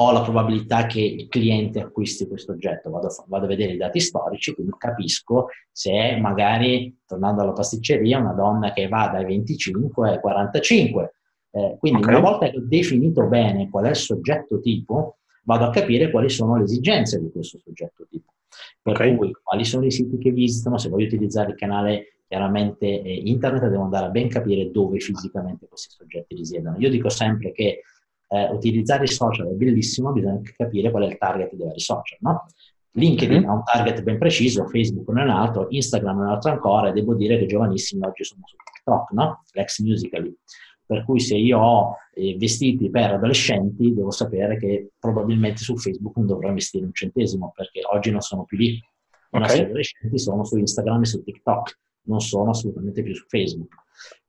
[0.00, 3.98] ho la probabilità che il cliente acquisti questo oggetto, vado, vado, a vedere i dati
[3.98, 10.20] storici, quindi capisco se magari, tornando alla pasticceria, una donna che va dai 25 ai
[10.20, 11.14] 45.
[11.58, 12.14] Eh, quindi okay.
[12.14, 16.28] una volta che ho definito bene qual è il soggetto tipo, vado a capire quali
[16.28, 18.32] sono le esigenze di questo soggetto tipo.
[18.80, 19.16] Per okay.
[19.16, 23.66] cui quali sono i siti che visitano, se voglio utilizzare il canale chiaramente eh, internet,
[23.66, 26.76] devo andare a ben capire dove fisicamente questi soggetti risiedono.
[26.78, 27.82] Io dico sempre che
[28.28, 31.80] eh, utilizzare i social è bellissimo, bisogna anche capire qual è il target dei vari
[31.80, 32.46] social, no?
[32.92, 33.48] LinkedIn mm-hmm.
[33.48, 36.88] ha un target ben preciso, Facebook non è un altro, Instagram è un altro ancora,
[36.88, 39.42] e devo dire che giovanissimi oggi sono su TikTok, no?
[39.52, 40.36] L'ex Musical.ly.
[40.88, 46.16] Per cui se io ho eh, vestiti per adolescenti, devo sapere che probabilmente su Facebook
[46.16, 48.68] non dovrò investire un centesimo, perché oggi non sono più lì.
[48.68, 48.80] I
[49.28, 49.40] okay.
[49.40, 53.74] nostri adolescenti sono su Instagram e su TikTok, non sono assolutamente più su Facebook.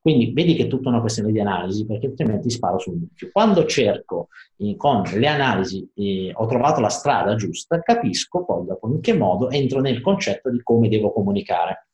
[0.01, 3.30] Quindi vedi che è tutta una questione di analisi, perché altrimenti sparo sul mucchio.
[3.32, 8.89] Quando cerco eh, con le analisi, eh, ho trovato la strada giusta, capisco poi dopo
[8.89, 11.88] in che modo entro nel concetto di come devo comunicare.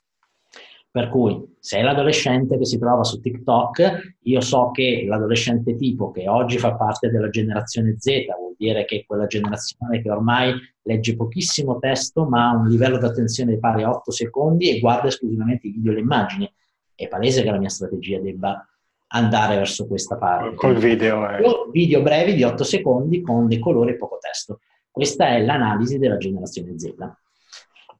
[0.95, 6.09] Per cui se è l'adolescente che si trova su TikTok, io so che l'adolescente tipo
[6.09, 10.53] che oggi fa parte della generazione Z, vuol dire che è quella generazione che ormai
[10.83, 15.09] legge pochissimo testo ma ha un livello di attenzione pari a 8 secondi e guarda
[15.09, 16.53] esclusivamente i video e le immagini
[16.95, 18.65] è palese che la mia strategia debba
[19.07, 20.55] andare verso questa parte.
[20.55, 21.27] Col video.
[21.29, 21.43] Eh.
[21.73, 24.61] Video brevi di 8 secondi con dei colori e poco testo.
[24.89, 26.93] Questa è l'analisi della generazione Z.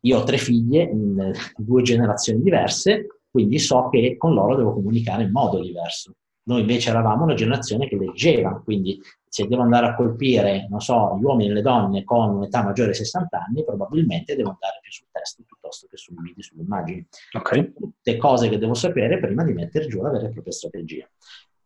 [0.05, 5.23] Io ho tre figlie in due generazioni diverse, quindi so che con loro devo comunicare
[5.23, 6.13] in modo diverso.
[6.43, 11.17] Noi invece eravamo una generazione che leggeva, quindi se devo andare a colpire, non so,
[11.19, 14.91] gli uomini e le donne con un'età maggiore di 60 anni, probabilmente devo andare più
[14.91, 17.05] sul testo piuttosto che sui video, sulle immagini.
[17.33, 17.73] Ok.
[17.73, 21.09] Tutte cose che devo sapere prima di mettere giù la vera e propria strategia.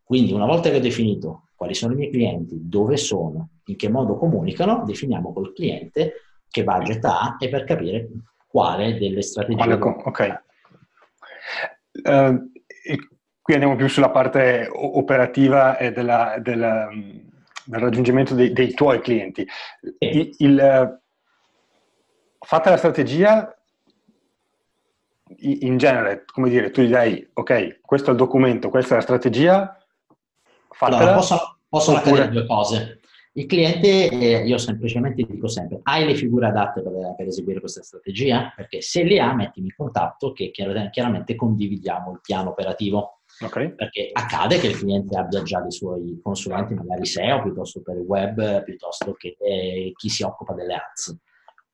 [0.02, 3.90] Quindi una volta che ho definito quali sono i miei clienti, dove sono, in che
[3.90, 6.14] modo comunicano, definiamo col cliente
[6.50, 8.10] che budget ha e per capire
[8.48, 9.78] quale delle strategie.
[9.78, 10.42] Quale, ok.
[12.04, 12.52] Uh,
[13.42, 16.88] qui andiamo più sulla parte operativa e della, della,
[17.66, 19.48] del raggiungimento dei, dei, tuoi clienti.
[20.00, 21.00] Il, il,
[22.40, 23.54] fatta la strategia,
[25.38, 29.04] in genere, come dire, tu gli dai, ok, questo è il documento, questa è la
[29.04, 29.78] strategia,
[30.70, 30.98] fatela.
[31.00, 32.22] Allora, posso, possono oppure...
[32.22, 32.99] accadere due cose.
[33.40, 37.82] Il cliente, eh, io semplicemente dico sempre, hai le figure adatte per, per, eseguire questa
[37.82, 38.52] strategia?
[38.54, 43.22] Perché se le ha, mettimi in contatto che chiaramente condividiamo il piano operativo.
[43.40, 43.74] Okay.
[43.76, 48.02] Perché accade che il cliente abbia già dei suoi consulenti, magari SEO, piuttosto per il
[48.02, 51.18] web, piuttosto che eh, chi si occupa delle ads.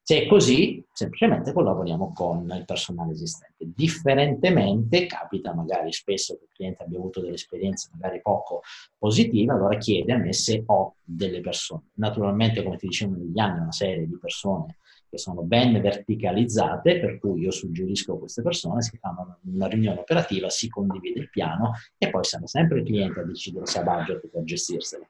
[0.08, 3.66] Se è così, semplicemente collaboriamo con il personale esistente.
[3.74, 8.62] Differentemente, capita magari spesso che il cliente abbia avuto delle esperienze magari poco
[9.00, 11.90] positive, allora chiede a me se ho delle persone.
[11.96, 14.78] Naturalmente, come ti dicevo negli anni, una serie di persone
[15.10, 19.12] che sono ben verticalizzate, per cui io suggerisco a queste persone, si fa
[19.46, 23.66] una riunione operativa, si condivide il piano e poi siamo sempre il cliente a decidere
[23.66, 25.08] se ha budget per gestirselo.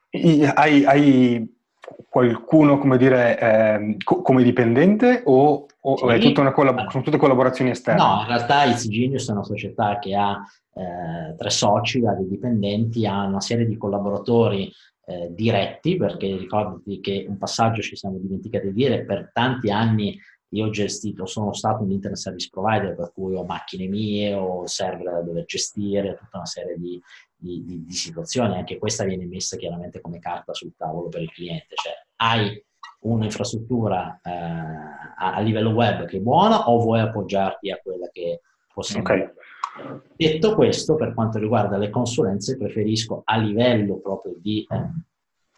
[0.53, 1.54] Hai, hai
[2.09, 6.05] qualcuno, come dire, eh, co- come dipendente o, o sì.
[6.05, 8.01] è tutta una collab- sono tutte collaborazioni esterne?
[8.01, 10.41] No, in realtà It's Genius è una società che ha
[10.73, 14.71] eh, tre soci, ha dei dipendenti, ha una serie di collaboratori
[15.05, 20.17] eh, diretti, perché ricordati che un passaggio ci siamo dimenticati di dire, per tanti anni
[20.55, 24.65] io ho gestito, sono stato un internet service provider, per cui ho macchine mie, ho
[24.65, 27.01] server da dover gestire, tutta una serie di,
[27.35, 28.55] di, di, di situazioni.
[28.55, 31.75] Anche questa viene messa chiaramente come carta sul tavolo per il cliente.
[31.75, 32.63] Cioè, hai
[32.99, 38.41] un'infrastruttura eh, a, a, livello web che è buona o vuoi appoggiarti a quella che
[38.73, 39.29] possiamo okay.
[40.15, 44.89] Detto questo, per quanto riguarda le consulenze, preferisco a livello proprio di, eh,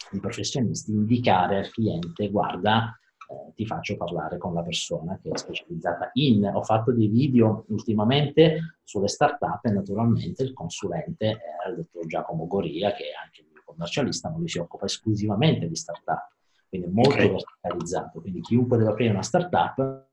[0.10, 3.00] di professionisti indicare al cliente, guarda,
[3.30, 6.50] eh, ti faccio parlare con la persona che è specializzata in.
[6.54, 12.48] Ho fatto dei video ultimamente sulle start-up e naturalmente il consulente è il dottor Giacomo
[12.48, 16.36] Goria, che è anche il mio commercialista, ma lui si occupa esclusivamente di start-up,
[16.70, 17.30] quindi è molto okay.
[17.30, 18.22] verticalizzato.
[18.22, 20.07] Quindi chiunque deve aprire una start-up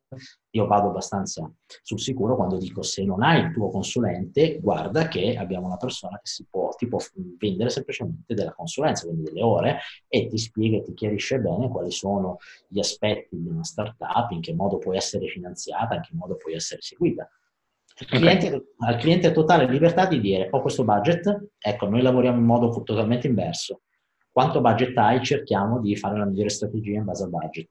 [0.51, 1.51] io vado abbastanza
[1.83, 6.17] sul sicuro quando dico se non hai il tuo consulente, guarda che abbiamo una persona
[6.19, 6.99] che si può, ti può
[7.39, 11.91] vendere semplicemente della consulenza, quindi delle ore, e ti spiega e ti chiarisce bene quali
[11.91, 12.39] sono
[12.69, 16.51] gli aspetti di una startup, in che modo può essere finanziata, in che modo può
[16.53, 17.29] essere seguita.
[17.97, 18.62] Al cliente, okay.
[18.79, 23.29] al cliente totale libertà di dire ho questo budget, ecco, noi lavoriamo in modo totalmente
[23.29, 23.83] inverso.
[24.31, 25.23] Quanto budget hai?
[25.23, 27.69] Cerchiamo di fare la migliore strategia in base al budget.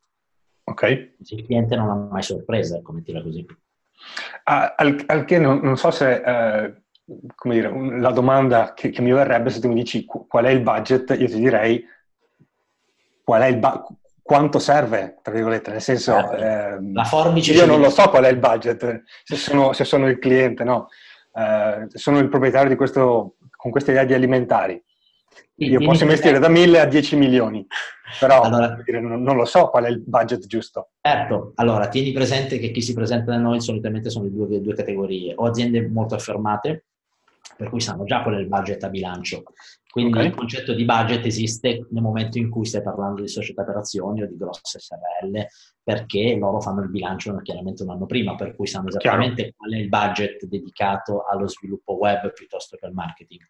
[0.73, 1.11] Ok.
[1.19, 3.45] Il cliente non ha mai sorprese, ecco, mettila così.
[4.45, 6.83] Ah, al, al, che non, non so se eh,
[7.35, 10.61] come dire, la domanda che, che, mi verrebbe se tu mi dici qual è il
[10.61, 11.85] budget, io ti direi
[13.23, 13.85] qual è il ba-
[14.21, 16.31] quanto serve, tra virgolette, nel senso...
[16.31, 16.79] Eh.
[17.53, 20.87] Io non lo so qual è il budget, se sono, se sono il cliente, no.
[21.35, 24.81] Eh, sono il proprietario di questo, con questa idea di alimentari.
[25.55, 27.65] Io posso investire da 1000 a 10 milioni,
[28.19, 30.89] però allora, non, non, lo so qual è il budget giusto.
[30.99, 34.73] Certo, allora tieni presente che chi si presenta da noi solitamente sono le due, due
[34.73, 36.85] categorie, o aziende molto affermate,
[37.55, 39.43] per cui sanno già qual è il budget a bilancio.
[39.93, 40.25] Quindi okay.
[40.25, 44.23] il concetto di budget esiste nel momento in cui stai parlando di società per azioni
[44.23, 45.45] o di grosse SRL,
[45.83, 49.53] perché loro fanno il bilancio chiaramente un anno prima, per cui sanno esattamente Chiaro.
[49.55, 53.41] qual è il budget dedicato allo sviluppo web piuttosto che al marketing.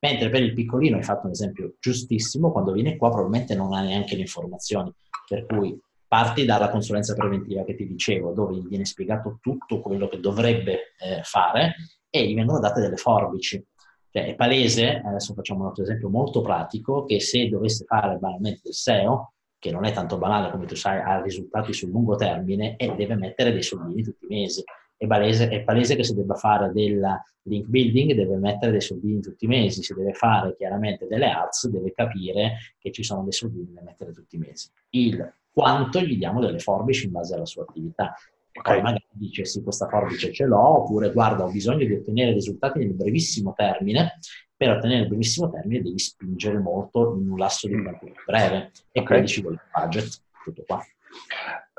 [0.00, 3.82] Mentre per il piccolino hai fatto un esempio giustissimo, quando viene qua probabilmente non ha
[3.82, 4.90] neanche le informazioni,
[5.28, 5.78] per cui
[6.08, 10.94] parti dalla consulenza preventiva che ti dicevo, dove gli viene spiegato tutto quello che dovrebbe
[10.98, 11.74] eh, fare
[12.08, 13.62] e gli vengono date delle forbici.
[14.10, 18.62] Cioè, è palese, adesso facciamo un altro esempio molto pratico, che se dovesse fare banalmente
[18.64, 22.76] del SEO, che non è tanto banale come tu sai, ha risultati sul lungo termine
[22.76, 24.64] e deve mettere dei soldini tutti i mesi
[25.00, 27.02] è palese, è palese, che se debba fare del
[27.44, 31.68] link building deve mettere dei soldini tutti i mesi, se deve fare chiaramente delle ads
[31.68, 34.68] deve capire che ci sono dei soldini da mettere tutti i mesi.
[34.90, 38.14] Il quanto gli diamo delle forbici in base alla sua attività.
[38.52, 38.74] Okay.
[38.74, 42.80] Poi magari dice sì, questa forbice ce l'ho, oppure guarda, ho bisogno di ottenere risultati
[42.80, 44.18] nel brevissimo termine,
[44.54, 49.00] per ottenere il brevissimo termine devi spingere molto in un lasso di tempo breve e
[49.00, 49.04] okay.
[49.04, 50.84] quindi ci vuole il budget, tutto qua.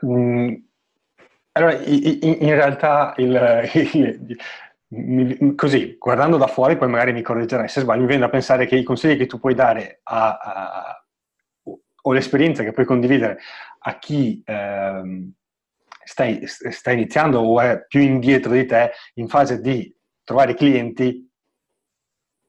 [0.07, 0.69] Mm
[1.53, 3.69] allora, in, realtà, il,
[4.87, 8.65] il, così, guardando da fuori, poi magari mi correggerai se sbaglio, mi viene da pensare
[8.65, 11.05] che i consigli che tu puoi dare a, a,
[12.03, 13.39] o l'esperienza che puoi condividere
[13.79, 15.31] a chi ehm,
[16.03, 19.93] stai, sta iniziando o è più indietro di te in fase di
[20.23, 21.29] trovare clienti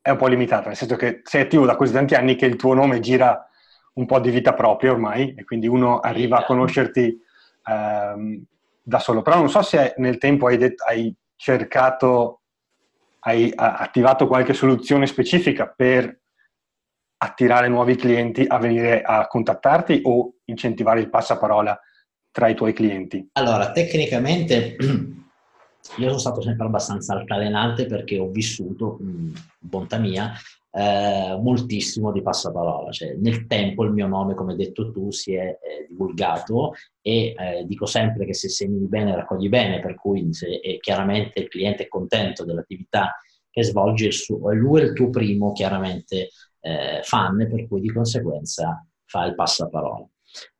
[0.01, 2.57] è un po' limitata, nel senso che sei attivo da così tanti anni che il
[2.57, 3.47] tuo nome gira
[3.95, 7.17] un po' di vita propria ormai e quindi uno arriva a conoscerti
[7.69, 8.45] ehm,
[8.83, 12.43] da solo, però non so se nel tempo hai, det- hai cercato,
[13.21, 16.21] hai attivato qualche soluzione specifica per
[17.19, 21.79] attirare nuovi clienti a venire a contattarti o incentivare il passaparola
[22.33, 23.29] tra i tuoi clienti?
[23.33, 24.75] Allora, tecnicamente
[25.99, 28.99] io sono stato sempre abbastanza altalenante perché ho vissuto,
[29.59, 30.33] bontà mia,
[30.73, 32.91] eh, moltissimo di passaparola.
[32.91, 37.35] Cioè, nel tempo il mio nome, come hai detto tu, si è eh, divulgato e
[37.37, 41.85] eh, dico sempre che se semini bene raccogli bene, per cui se chiaramente il cliente
[41.85, 43.17] è contento dell'attività
[43.51, 47.93] che svolge, il suo, lui è il tuo primo chiaramente eh, fan, per cui di
[47.93, 50.07] conseguenza fa il passaparola.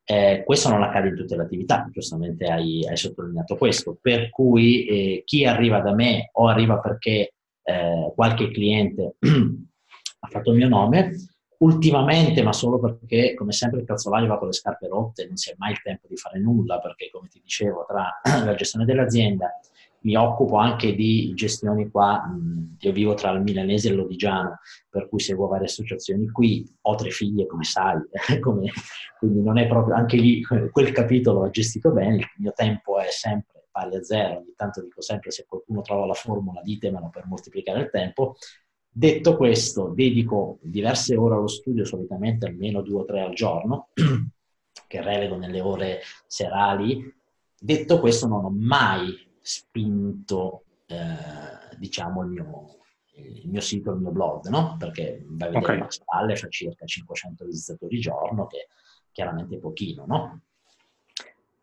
[0.05, 4.85] Eh, questo non accade in tutte le attività, giustamente hai, hai sottolineato questo, per cui
[4.85, 9.15] eh, chi arriva da me o arriva perché eh, qualche cliente
[10.25, 11.15] ha fatto il mio nome.
[11.59, 15.51] Ultimamente, ma solo perché, come sempre, il calzolaio va con le scarpe rotte, non si
[15.51, 19.49] ha mai il tempo di fare nulla, perché, come ti dicevo, tra la gestione dell'azienda
[20.03, 22.25] mi occupo anche di gestioni qua,
[22.79, 24.59] io vivo tra il milanese e l'odigiano,
[24.91, 28.01] per cui seguo varie associazioni qui, ho tre figlie come sai,
[28.41, 28.71] come,
[29.19, 30.43] quindi non è proprio, anche lì
[30.73, 34.83] quel capitolo va gestito bene, il mio tempo è sempre pari a zero, ogni tanto
[34.83, 38.37] dico sempre se qualcuno trova la formula ditemelo per moltiplicare il tempo,
[38.95, 43.89] Detto questo, dedico diverse ore allo studio, solitamente almeno due o tre al giorno,
[44.87, 47.11] che relego nelle ore serali.
[47.59, 52.77] Detto questo, non ho mai spinto, eh, diciamo, il mio,
[53.15, 54.77] il mio, sito, il mio blog, no?
[54.79, 55.79] Perché vai a vedere okay.
[55.79, 58.69] Max Palle fa circa 500 visitatori al giorno, che
[59.11, 60.43] chiaramente è pochino, no?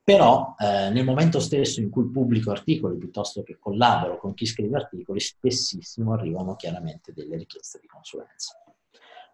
[0.10, 4.78] Però eh, nel momento stesso in cui pubblico articoli piuttosto che collaboro con chi scrive
[4.78, 8.60] articoli, spessissimo arrivano chiaramente delle richieste di consulenza.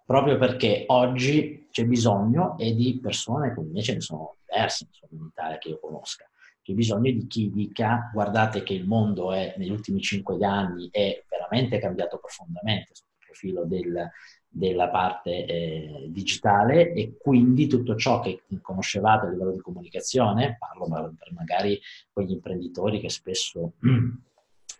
[0.05, 5.29] Proprio perché oggi c'è bisogno e di persone, come invece ne sono diverse insomma, in
[5.29, 6.29] Italia che io conosca,
[6.61, 11.23] c'è bisogno di chi dica guardate che il mondo è, negli ultimi cinque anni è
[11.29, 14.11] veramente cambiato profondamente sotto il profilo del,
[14.55, 20.87] della parte eh, digitale e quindi tutto ciò che conoscevate a livello di comunicazione, parlo
[21.17, 21.77] per magari
[22.13, 23.73] quegli imprenditori che spesso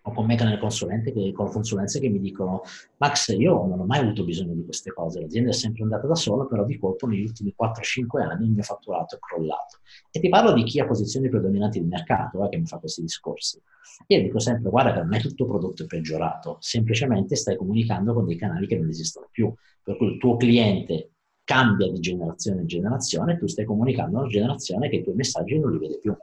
[0.06, 2.62] o con me nelle consulenze che, con consulenze che mi dicono
[2.98, 6.14] Max io non ho mai avuto bisogno di queste cose, l'azienda è sempre andata da
[6.14, 9.78] sola, però di colpo negli ultimi 4-5 anni il mio fatturato è crollato.
[10.10, 13.02] E ti parlo di chi ha posizioni predominanti di mercato eh, che mi fa questi
[13.02, 13.60] discorsi.
[14.08, 18.36] Io dico sempre guarda che è tutto prodotto è peggiorato, semplicemente stai comunicando con dei
[18.36, 19.52] canali che non esistono più,
[19.82, 21.10] per cui il tuo cliente
[21.42, 25.14] cambia di generazione in generazione e tu stai comunicando a una generazione che i tuoi
[25.14, 26.14] messaggi non li vede più.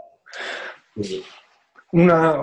[0.94, 1.22] Quindi
[1.94, 2.38] una,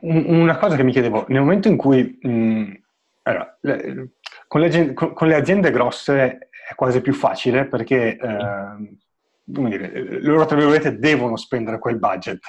[0.00, 2.82] una, cosa che mi chiedevo, nel momento in cui mh,
[3.22, 4.10] Allora, le,
[4.46, 8.98] con, le, con, le, aziende grosse è quasi più facile perché eh,
[9.52, 12.40] come dire, loro, tra virgolette, devono spendere quel budget.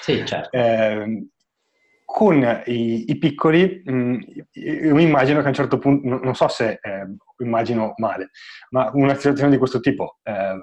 [0.00, 0.56] Sì, certo.
[0.56, 1.26] Eh,
[2.04, 4.20] con i, i piccoli, mh, mm,
[4.52, 7.06] io mi immagino che a un certo punto, non so se eh,
[7.38, 8.30] immagino male,
[8.70, 10.62] ma una situazione di questo tipo, eh,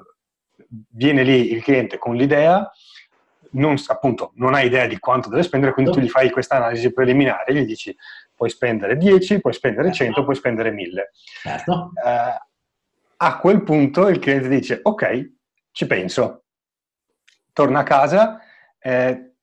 [0.92, 2.70] viene lì il cliente con l'idea,
[3.52, 6.94] non, appunto non ha idea di quanto deve spendere, quindi tu gli fai questa analisi
[6.94, 7.96] preliminare, gli dici
[8.36, 10.24] puoi spendere 10, puoi spendere 100, certo.
[10.24, 11.12] puoi spendere 1000.
[11.42, 11.92] Certo.
[12.06, 12.48] Eh,
[13.22, 15.32] a quel punto il cliente dice ok,
[15.72, 16.44] ci penso,
[17.52, 18.40] torna a casa,
[18.80, 19.34] eh,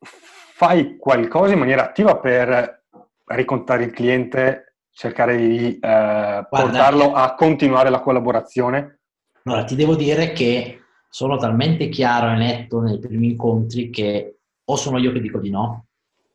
[0.00, 2.84] fai qualcosa in maniera attiva per
[3.26, 9.00] ricontare il cliente, cercare di eh, portarlo a continuare la collaborazione?
[9.44, 10.79] Allora, ti devo dire che
[11.10, 15.50] sono talmente chiaro e netto nei primi incontri che o sono io che dico di
[15.50, 15.86] no,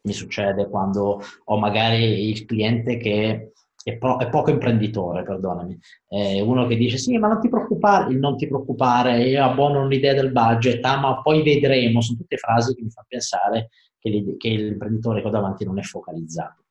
[0.01, 6.39] mi succede quando ho magari il cliente che è, po- è poco imprenditore, perdonami, è
[6.41, 10.13] uno che dice sì, ma non ti preoccupare, il non ti preoccupare, io abbono un'idea
[10.13, 13.69] del budget, ah, ma poi vedremo, sono tutte frasi che mi fanno pensare
[13.99, 16.63] che, che l'imprenditore che ho davanti non è focalizzato.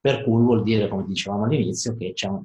[0.00, 2.42] Per cui vuol dire, come dicevamo all'inizio, che c'è, un,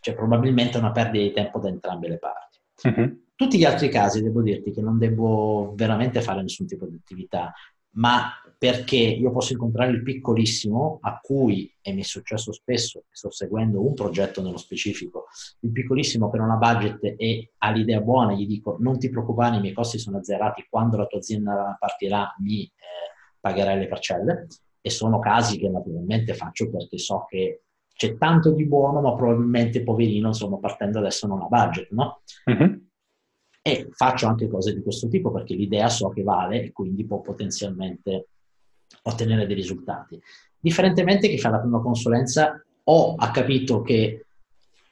[0.00, 2.58] c'è probabilmente una perdita di tempo da entrambe le parti.
[2.84, 3.20] Uh-huh.
[3.40, 7.50] Tutti gli altri casi devo dirti che non devo veramente fare nessun tipo di attività,
[7.92, 13.30] ma perché io posso incontrare il piccolissimo a cui, e mi è successo spesso, sto
[13.30, 15.28] seguendo un progetto nello specifico,
[15.60, 19.56] il piccolissimo che non ha budget e ha l'idea buona, gli dico non ti preoccupare,
[19.56, 22.70] i miei costi sono azzerati, quando la tua azienda partirà mi eh,
[23.40, 24.48] pagherai le parcelle
[24.82, 27.62] e sono casi che naturalmente faccio perché so che
[27.94, 32.20] c'è tanto di buono, ma probabilmente poverino, insomma, partendo adesso non ha budget, no?
[32.44, 32.79] Uh-huh.
[33.62, 37.20] E faccio anche cose di questo tipo perché l'idea so che vale e quindi può
[37.20, 38.28] potenzialmente
[39.02, 40.20] ottenere dei risultati.
[40.58, 44.24] Differentemente chi fa la prima consulenza o ha capito che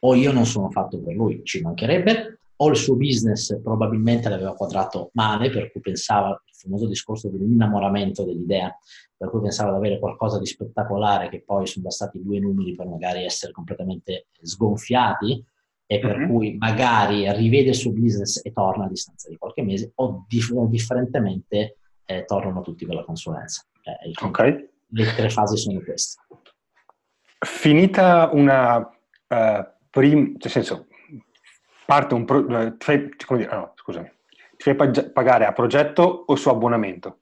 [0.01, 4.55] o io non sono fatto per lui, ci mancherebbe, o il suo business probabilmente l'aveva
[4.55, 8.77] quadrato male, per cui pensava, il famoso discorso dell'innamoramento dell'idea,
[9.17, 12.87] per cui pensava di avere qualcosa di spettacolare che poi sono bastati due numeri per
[12.87, 15.45] magari essere completamente sgonfiati
[15.91, 16.27] e per uh-huh.
[16.29, 20.53] cui magari rivede il suo business e torna a distanza di qualche mese o dif-
[20.67, 23.65] differentemente eh, tornano tutti con la consulenza.
[23.83, 24.69] Eh, ok.
[24.91, 26.21] Le tre fasi sono queste.
[27.39, 30.89] Finita una uh, prima, cioè senso,
[31.87, 34.11] parte un pro, eh, ti fai, come dire, no, scusami,
[34.57, 37.21] ti fai pagare a progetto o su abbonamento?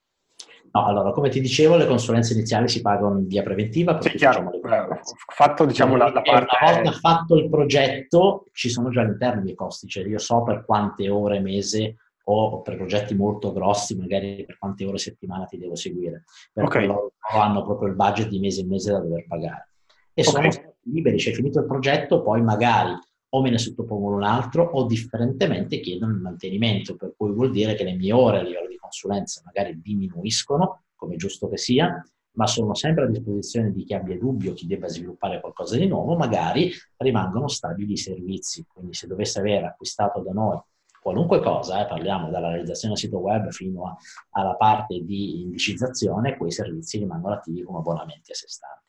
[0.77, 3.99] No, allora, come ti dicevo, le consulenze iniziali si pagano in via preventiva.
[4.03, 4.53] Sì, chiaro.
[4.53, 5.01] Eh,
[5.33, 6.57] fatto, diciamo, la, la parte...
[6.61, 9.89] Una volta fatto il progetto, ci sono già all'interno dei costi.
[9.89, 14.85] Cioè, io so per quante ore mese o per progetti molto grossi, magari per quante
[14.85, 16.24] ore settimana ti devo seguire.
[16.53, 16.87] Perché okay.
[16.87, 19.70] loro hanno proprio il budget di mese in mese da dover pagare.
[20.12, 20.53] E okay.
[20.53, 22.99] sono liberi, cioè finito il progetto, poi magari
[23.29, 27.74] o me ne sottopongono un altro o differentemente chiedono il mantenimento, per cui vuol dire
[27.74, 32.47] che le mie ore a livello di consulenza magari diminuiscono, come giusto che sia, ma
[32.47, 36.71] sono sempre a disposizione di chi abbia dubbio, chi debba sviluppare qualcosa di nuovo, magari
[36.97, 38.67] rimangono stabili i servizi.
[38.67, 40.59] Quindi se dovesse aver acquistato da noi
[41.01, 43.97] qualunque cosa, eh, parliamo dalla realizzazione del sito web fino a,
[44.31, 48.85] alla parte di indicizzazione, quei servizi rimangono attivi come abbonamenti a sé stanti.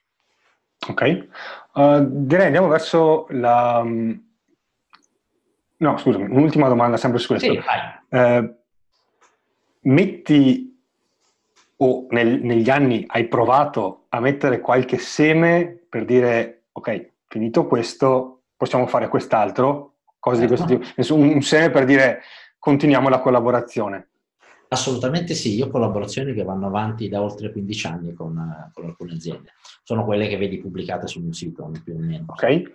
[0.89, 1.27] Ok,
[1.73, 3.83] uh, direi andiamo verso la,
[5.79, 7.51] No, scusami, un'ultima domanda sempre su questo.
[7.51, 7.61] Sì,
[8.09, 8.55] eh,
[9.87, 10.75] metti
[11.77, 18.41] o nel, negli anni hai provato a mettere qualche seme per dire ok, finito questo,
[18.55, 22.21] possiamo fare quest'altro, cose di questo tipo, un, un seme per dire
[22.57, 24.09] continuiamo la collaborazione.
[24.69, 29.13] Assolutamente sì, io ho collaborazioni che vanno avanti da oltre 15 anni con, con alcune
[29.13, 29.53] aziende.
[29.83, 32.25] Sono quelle che vedi pubblicate sul mio sito, più o meno.
[32.27, 32.73] Ok.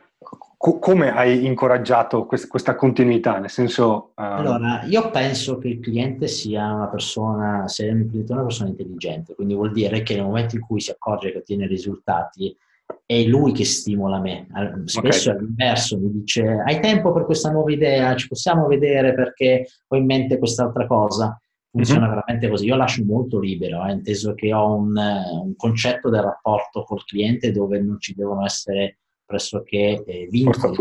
[0.56, 3.38] Come hai incoraggiato quest- questa continuità?
[3.38, 4.12] Nel senso...
[4.16, 4.22] Uh...
[4.22, 9.34] Allora, io penso che il cliente sia una persona, se è un una persona intelligente,
[9.34, 12.56] quindi vuol dire che nel momento in cui si accorge che ottiene risultati,
[13.04, 14.46] è lui che stimola me.
[14.84, 15.40] Spesso okay.
[15.40, 19.96] è l'inverso, mi dice hai tempo per questa nuova idea, ci possiamo vedere perché ho
[19.96, 21.36] in mente quest'altra cosa
[21.72, 22.08] funziona mm-hmm.
[22.10, 22.66] veramente così.
[22.66, 27.50] Io lascio molto libero, eh, inteso che ho un, un, concetto del rapporto col cliente
[27.50, 28.98] dove non ci devono essere
[29.33, 30.76] pressoché eh, vincoli.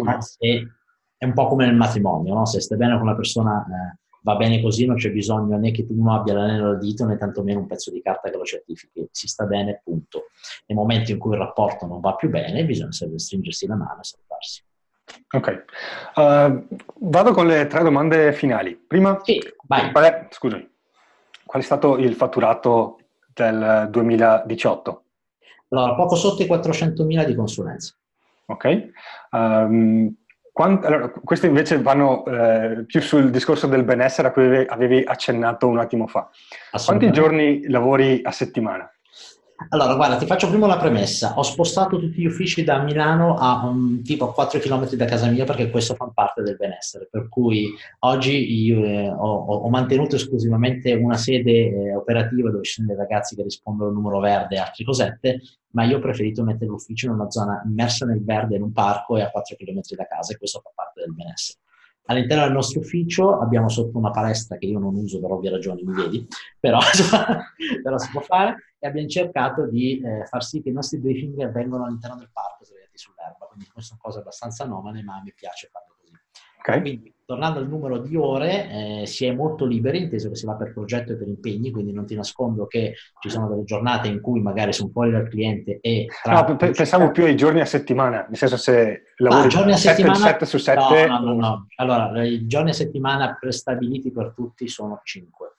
[1.18, 2.46] È un po' come nel matrimonio, no?
[2.46, 5.86] se stai bene con una persona eh, va bene così, non c'è bisogno né che
[5.86, 9.08] tu non abbia l'anello al dito né tantomeno un pezzo di carta che lo certifichi,
[9.12, 10.26] si sta bene, punto.
[10.66, 14.00] Nel momento in cui il rapporto non va più bene, bisogna sempre stringersi la mano
[14.00, 14.64] e salutarsi.
[15.34, 15.66] Ok,
[16.16, 16.78] uh,
[17.08, 18.76] vado con le tre domande finali.
[18.76, 19.92] Prima, sì, vai.
[19.92, 20.70] Qual scusami,
[21.46, 22.98] qual è stato il fatturato
[23.34, 25.04] del 2018?
[25.70, 27.96] Allora, poco sotto i 400.000 di consulenza.
[28.52, 28.92] Ok.
[29.32, 30.14] Um,
[30.52, 35.68] quant- allora, queste invece vanno eh, più sul discorso del benessere a cui avevi accennato
[35.68, 36.30] un attimo fa.
[36.86, 38.90] Quanti giorni lavori a settimana?
[39.70, 41.38] Allora, guarda, ti faccio prima la premessa.
[41.38, 45.30] Ho spostato tutti gli uffici da Milano a um, tipo a 4 km da casa
[45.30, 47.08] mia perché questo fa parte del benessere.
[47.10, 52.74] Per cui oggi io, eh, ho, ho, mantenuto esclusivamente una sede eh, operativa dove ci
[52.74, 55.42] sono dei ragazzi che rispondono al numero verde e altre cosette,
[55.72, 59.18] ma io ho preferito mettere l'ufficio in una zona immersa nel verde, in un parco
[59.18, 61.61] e a 4 km da casa e questo fa parte del benessere.
[62.06, 65.84] All'interno del nostro ufficio abbiamo sotto una palestra che io non uso per ovvie ragioni,
[65.84, 66.28] mi vedi,
[66.60, 66.80] però,
[67.84, 71.52] però si può fare e abbiamo cercato di eh, far sì che i nostri briefing
[71.52, 75.70] vengano all'interno del parco sdraiati sull'erba, quindi queste sono cose abbastanza anomale, ma mi piace
[75.72, 75.91] farlo.
[76.62, 76.82] Okay.
[76.82, 80.54] Quindi, tornando al numero di ore, eh, si è molto liberi, inteso che si va
[80.54, 84.22] per progetto e per impegni, quindi non ti nascondo che ci sono delle giornate in
[84.22, 86.08] cui magari sono fuori dal cliente e...
[86.26, 89.96] No, pensavo più ai giorni a settimana, nel senso se lavori ah, giorni a 7,
[89.96, 91.08] settimana, 7 su 7...
[91.08, 91.68] No, no, no, no.
[91.78, 95.56] Allora, i giorni a settimana prestabiliti per tutti sono 5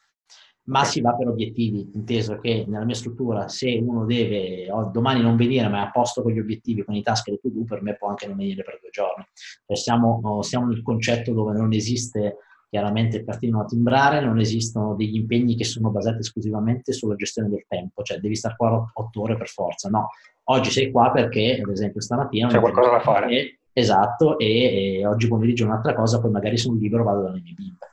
[0.65, 5.21] ma si va per obiettivi, inteso che nella mia struttura se uno deve oh, domani
[5.21, 7.65] non venire ma è a posto con gli obiettivi, con i task e le to-do,
[7.65, 9.25] per me può anche non venire per due giorni.
[9.67, 12.37] Cioè siamo, oh, siamo nel concetto dove non esiste
[12.73, 17.51] chiaramente il cartino a timbrare, non esistono degli impegni che sono basati esclusivamente sulla gestione
[17.51, 20.09] del tempo, cioè devi stare qua otto ore per forza, no.
[20.45, 22.49] Oggi sei qua perché, ad esempio, stamattina...
[22.49, 23.31] C'è qualcosa da fare.
[23.31, 27.53] E, esatto, e, e oggi pomeriggio un'altra cosa, poi magari sono libero vado dalle mie
[27.53, 27.92] bimbe.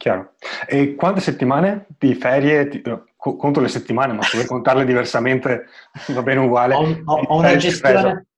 [0.00, 0.32] Chiaro.
[0.66, 2.80] E quante settimane di ferie, ti,
[3.16, 5.66] conto le settimane, ma se vuoi contarle diversamente
[6.14, 6.74] va bene uguale.
[6.74, 8.28] Ho, ho, ho una gestione,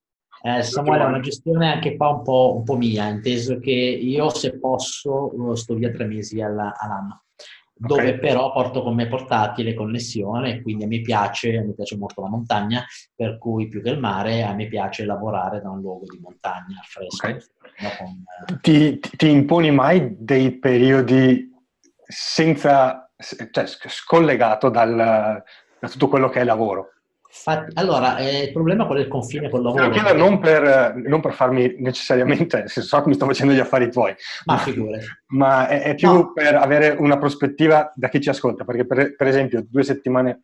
[0.42, 4.58] eh, Samuele, una gestione anche qua un po', un po', mia, inteso che io se
[4.58, 7.22] posso sto via tre mesi alla, all'anno,
[7.72, 8.18] dove okay.
[8.18, 12.28] però porto con me portatile, connessione, quindi a me piace, a me piace molto la
[12.28, 12.84] montagna,
[13.14, 16.80] per cui più che il mare a me piace lavorare da un luogo di montagna
[16.82, 17.28] fresco.
[17.28, 17.40] Okay.
[17.98, 18.58] Con, eh...
[18.60, 21.50] ti, ti imponi mai dei periodi
[22.12, 23.10] senza,
[23.50, 26.90] cioè, scollegato dal, da tutto quello che è lavoro.
[27.74, 29.88] Allora, eh, il problema qual è il confine col lavoro?
[29.88, 30.12] Perché...
[30.12, 34.62] Non, per, non per farmi necessariamente, so che mi sto facendo gli affari tuoi, ma,
[35.28, 36.32] ma è, è, più no.
[36.34, 40.42] per avere una prospettiva da chi ci ascolta, perché per, per esempio due settimane,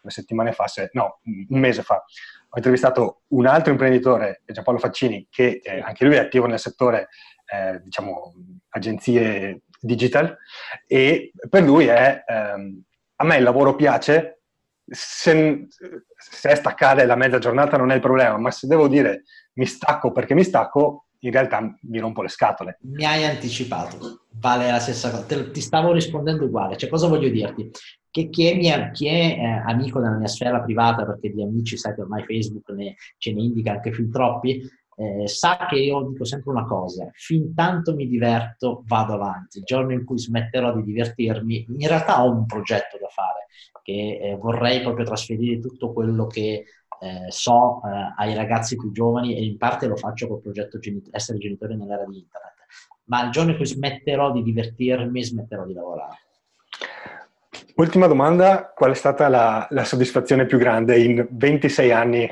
[0.00, 5.28] due settimane fa, se, no, un mese fa, ho intervistato un altro imprenditore, Giampaolo Faccini,
[5.30, 7.08] che eh, anche lui è attivo nel settore,
[7.52, 8.32] eh, diciamo,
[8.70, 10.36] agenzie digital
[10.86, 12.82] e per lui è ehm,
[13.20, 14.42] a me il lavoro piace,
[14.86, 15.66] se,
[16.16, 19.24] se, staccare la mezza giornata non è il problema, ma se devo dire
[19.54, 22.78] mi stacco perché mi stacco, in realtà mi rompo le scatole.
[22.82, 27.28] Mi hai anticipato, vale la stessa cosa, ti, ti stavo rispondendo uguale, cioè cosa voglio
[27.28, 27.70] dirti?
[28.10, 31.76] Che chi è, mia, chi è eh, amico della mia sfera privata, perché di amici
[31.76, 34.62] sai che ormai Facebook ne, ce ne indica anche fin troppi,
[35.00, 39.64] eh, sa che io dico sempre una cosa, fin tanto mi diverto vado avanti, il
[39.64, 43.46] giorno in cui smetterò di divertirmi, in realtà ho un progetto da fare,
[43.82, 46.64] che eh, vorrei proprio trasferire tutto quello che
[47.00, 51.08] eh, so eh, ai ragazzi più giovani e in parte lo faccio col progetto genit-
[51.12, 52.66] essere genitore nell'era di internet,
[53.04, 56.18] ma il giorno in cui smetterò di divertirmi, smetterò di lavorare.
[57.76, 62.30] Ultima domanda, qual è stata la, la soddisfazione più grande in 26 anni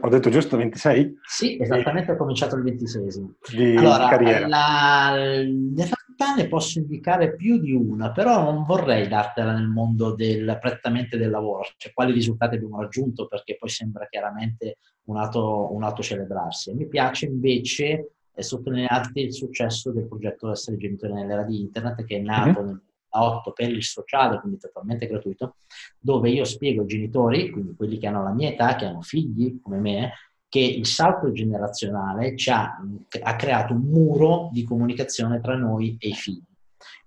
[0.00, 1.18] ho detto giusto 26?
[1.26, 3.08] Sì, esattamente, ho cominciato il 26
[3.50, 4.46] di allora, carriera.
[4.46, 10.14] La, in realtà ne posso indicare più di una, però non vorrei dartela nel mondo
[10.14, 15.72] del, prettamente del lavoro, cioè quali risultati abbiamo raggiunto, perché poi sembra chiaramente un atto,
[15.72, 16.74] un celebrarsi.
[16.74, 22.16] Mi piace invece eh, sottolinearti il successo del progetto Essere genitore nell'era di Internet, che
[22.16, 22.68] è nato mm-hmm.
[22.68, 22.82] nel
[23.22, 25.56] 8 per il sociale, quindi totalmente gratuito,
[25.98, 29.60] dove io spiego ai genitori, quindi quelli che hanno la mia età, che hanno figli
[29.60, 30.12] come me,
[30.48, 32.80] che il salto generazionale ha,
[33.22, 36.42] ha creato un muro di comunicazione tra noi e i figli.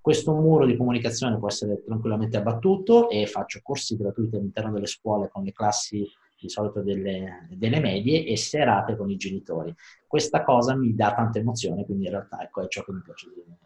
[0.02, 5.30] Questo muro di comunicazione può essere tranquillamente abbattuto e faccio corsi gratuiti all'interno delle scuole
[5.30, 6.06] con le classi
[6.40, 9.74] di solito delle, delle, medie e serate con i genitori.
[10.06, 13.28] Questa cosa mi dà tanta emozione, quindi in realtà ecco, è ciò che mi piace
[13.34, 13.58] dire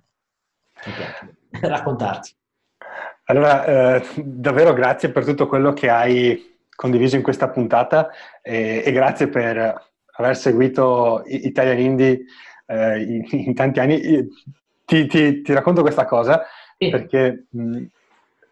[0.86, 1.36] mi piace
[1.68, 2.36] raccontarti.
[3.26, 8.10] Allora, eh, davvero grazie per tutto quello che hai condiviso in questa puntata
[8.42, 12.26] e, e grazie per aver seguito Italian Indie
[12.66, 14.28] eh, in, in, tanti anni.
[14.86, 16.44] Ti, ti, ti, racconto questa cosa
[16.78, 16.90] sì.
[16.90, 17.84] perché mh,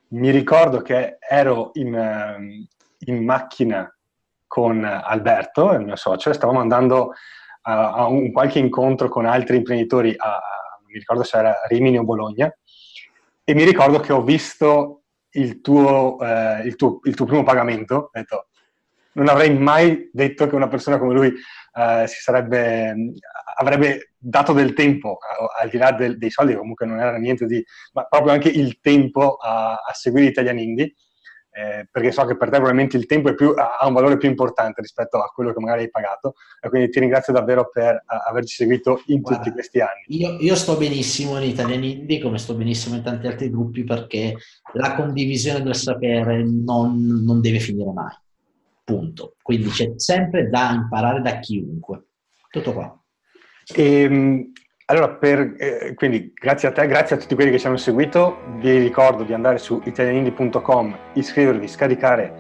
[0.10, 2.68] mi ricordo che ero in,
[3.00, 3.94] in, macchina
[4.48, 7.14] con Alberto, il mio socio, e stavamo andando
[7.64, 10.40] a, a un qualche incontro con altri imprenditori a,
[10.92, 12.52] mi ricordo se era Rimini o Bologna,
[13.44, 17.96] e mi ricordo che ho visto il tuo, eh, il tuo, il tuo primo pagamento,
[17.96, 18.48] ho detto,
[19.14, 22.94] non avrei mai detto che una persona come lui eh, sarebbe,
[23.58, 25.18] avrebbe dato del tempo,
[25.60, 27.64] al di là del, dei soldi, comunque non era niente di,
[27.94, 30.94] ma proprio anche il tempo a, a seguire Italian Indie
[31.60, 34.80] eh, perché so che per te probabilmente il tempo più, ha un valore più importante
[34.80, 39.02] rispetto a quello che magari hai pagato e quindi ti ringrazio davvero per averci seguito
[39.08, 40.04] in Guarda, tutti questi anni.
[40.08, 44.38] Io, io, sto benissimo in Italian Indie come sto benissimo in tanti altri gruppi perché
[44.74, 48.16] la condivisione del sapere non, non deve finire mai,
[48.86, 49.36] punto.
[49.42, 52.06] Quindi c'è sempre da imparare da chiunque.
[52.50, 53.04] Tutto qua.
[53.76, 54.52] E, ehm,
[54.90, 58.42] allora, per, eh, quindi grazie a te, grazie a tutti quelli che ci hanno seguito.
[58.58, 62.34] Vi ricordo di andare su italianindi.com, iscrivervi, scaricare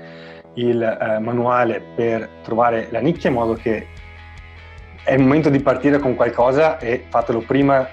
[0.55, 3.85] il eh, manuale per trovare la nicchia in modo che
[5.03, 7.87] è il momento di partire con qualcosa e fatelo prima,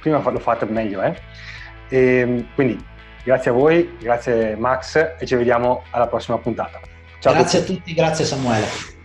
[0.00, 1.00] prima lo fate meglio.
[1.00, 1.14] Eh?
[1.88, 2.84] E, ehm, quindi
[3.22, 6.80] grazie a voi, grazie Max e ci vediamo alla prossima puntata.
[7.20, 9.00] Ciao grazie a tutti, a tutti grazie Samuele.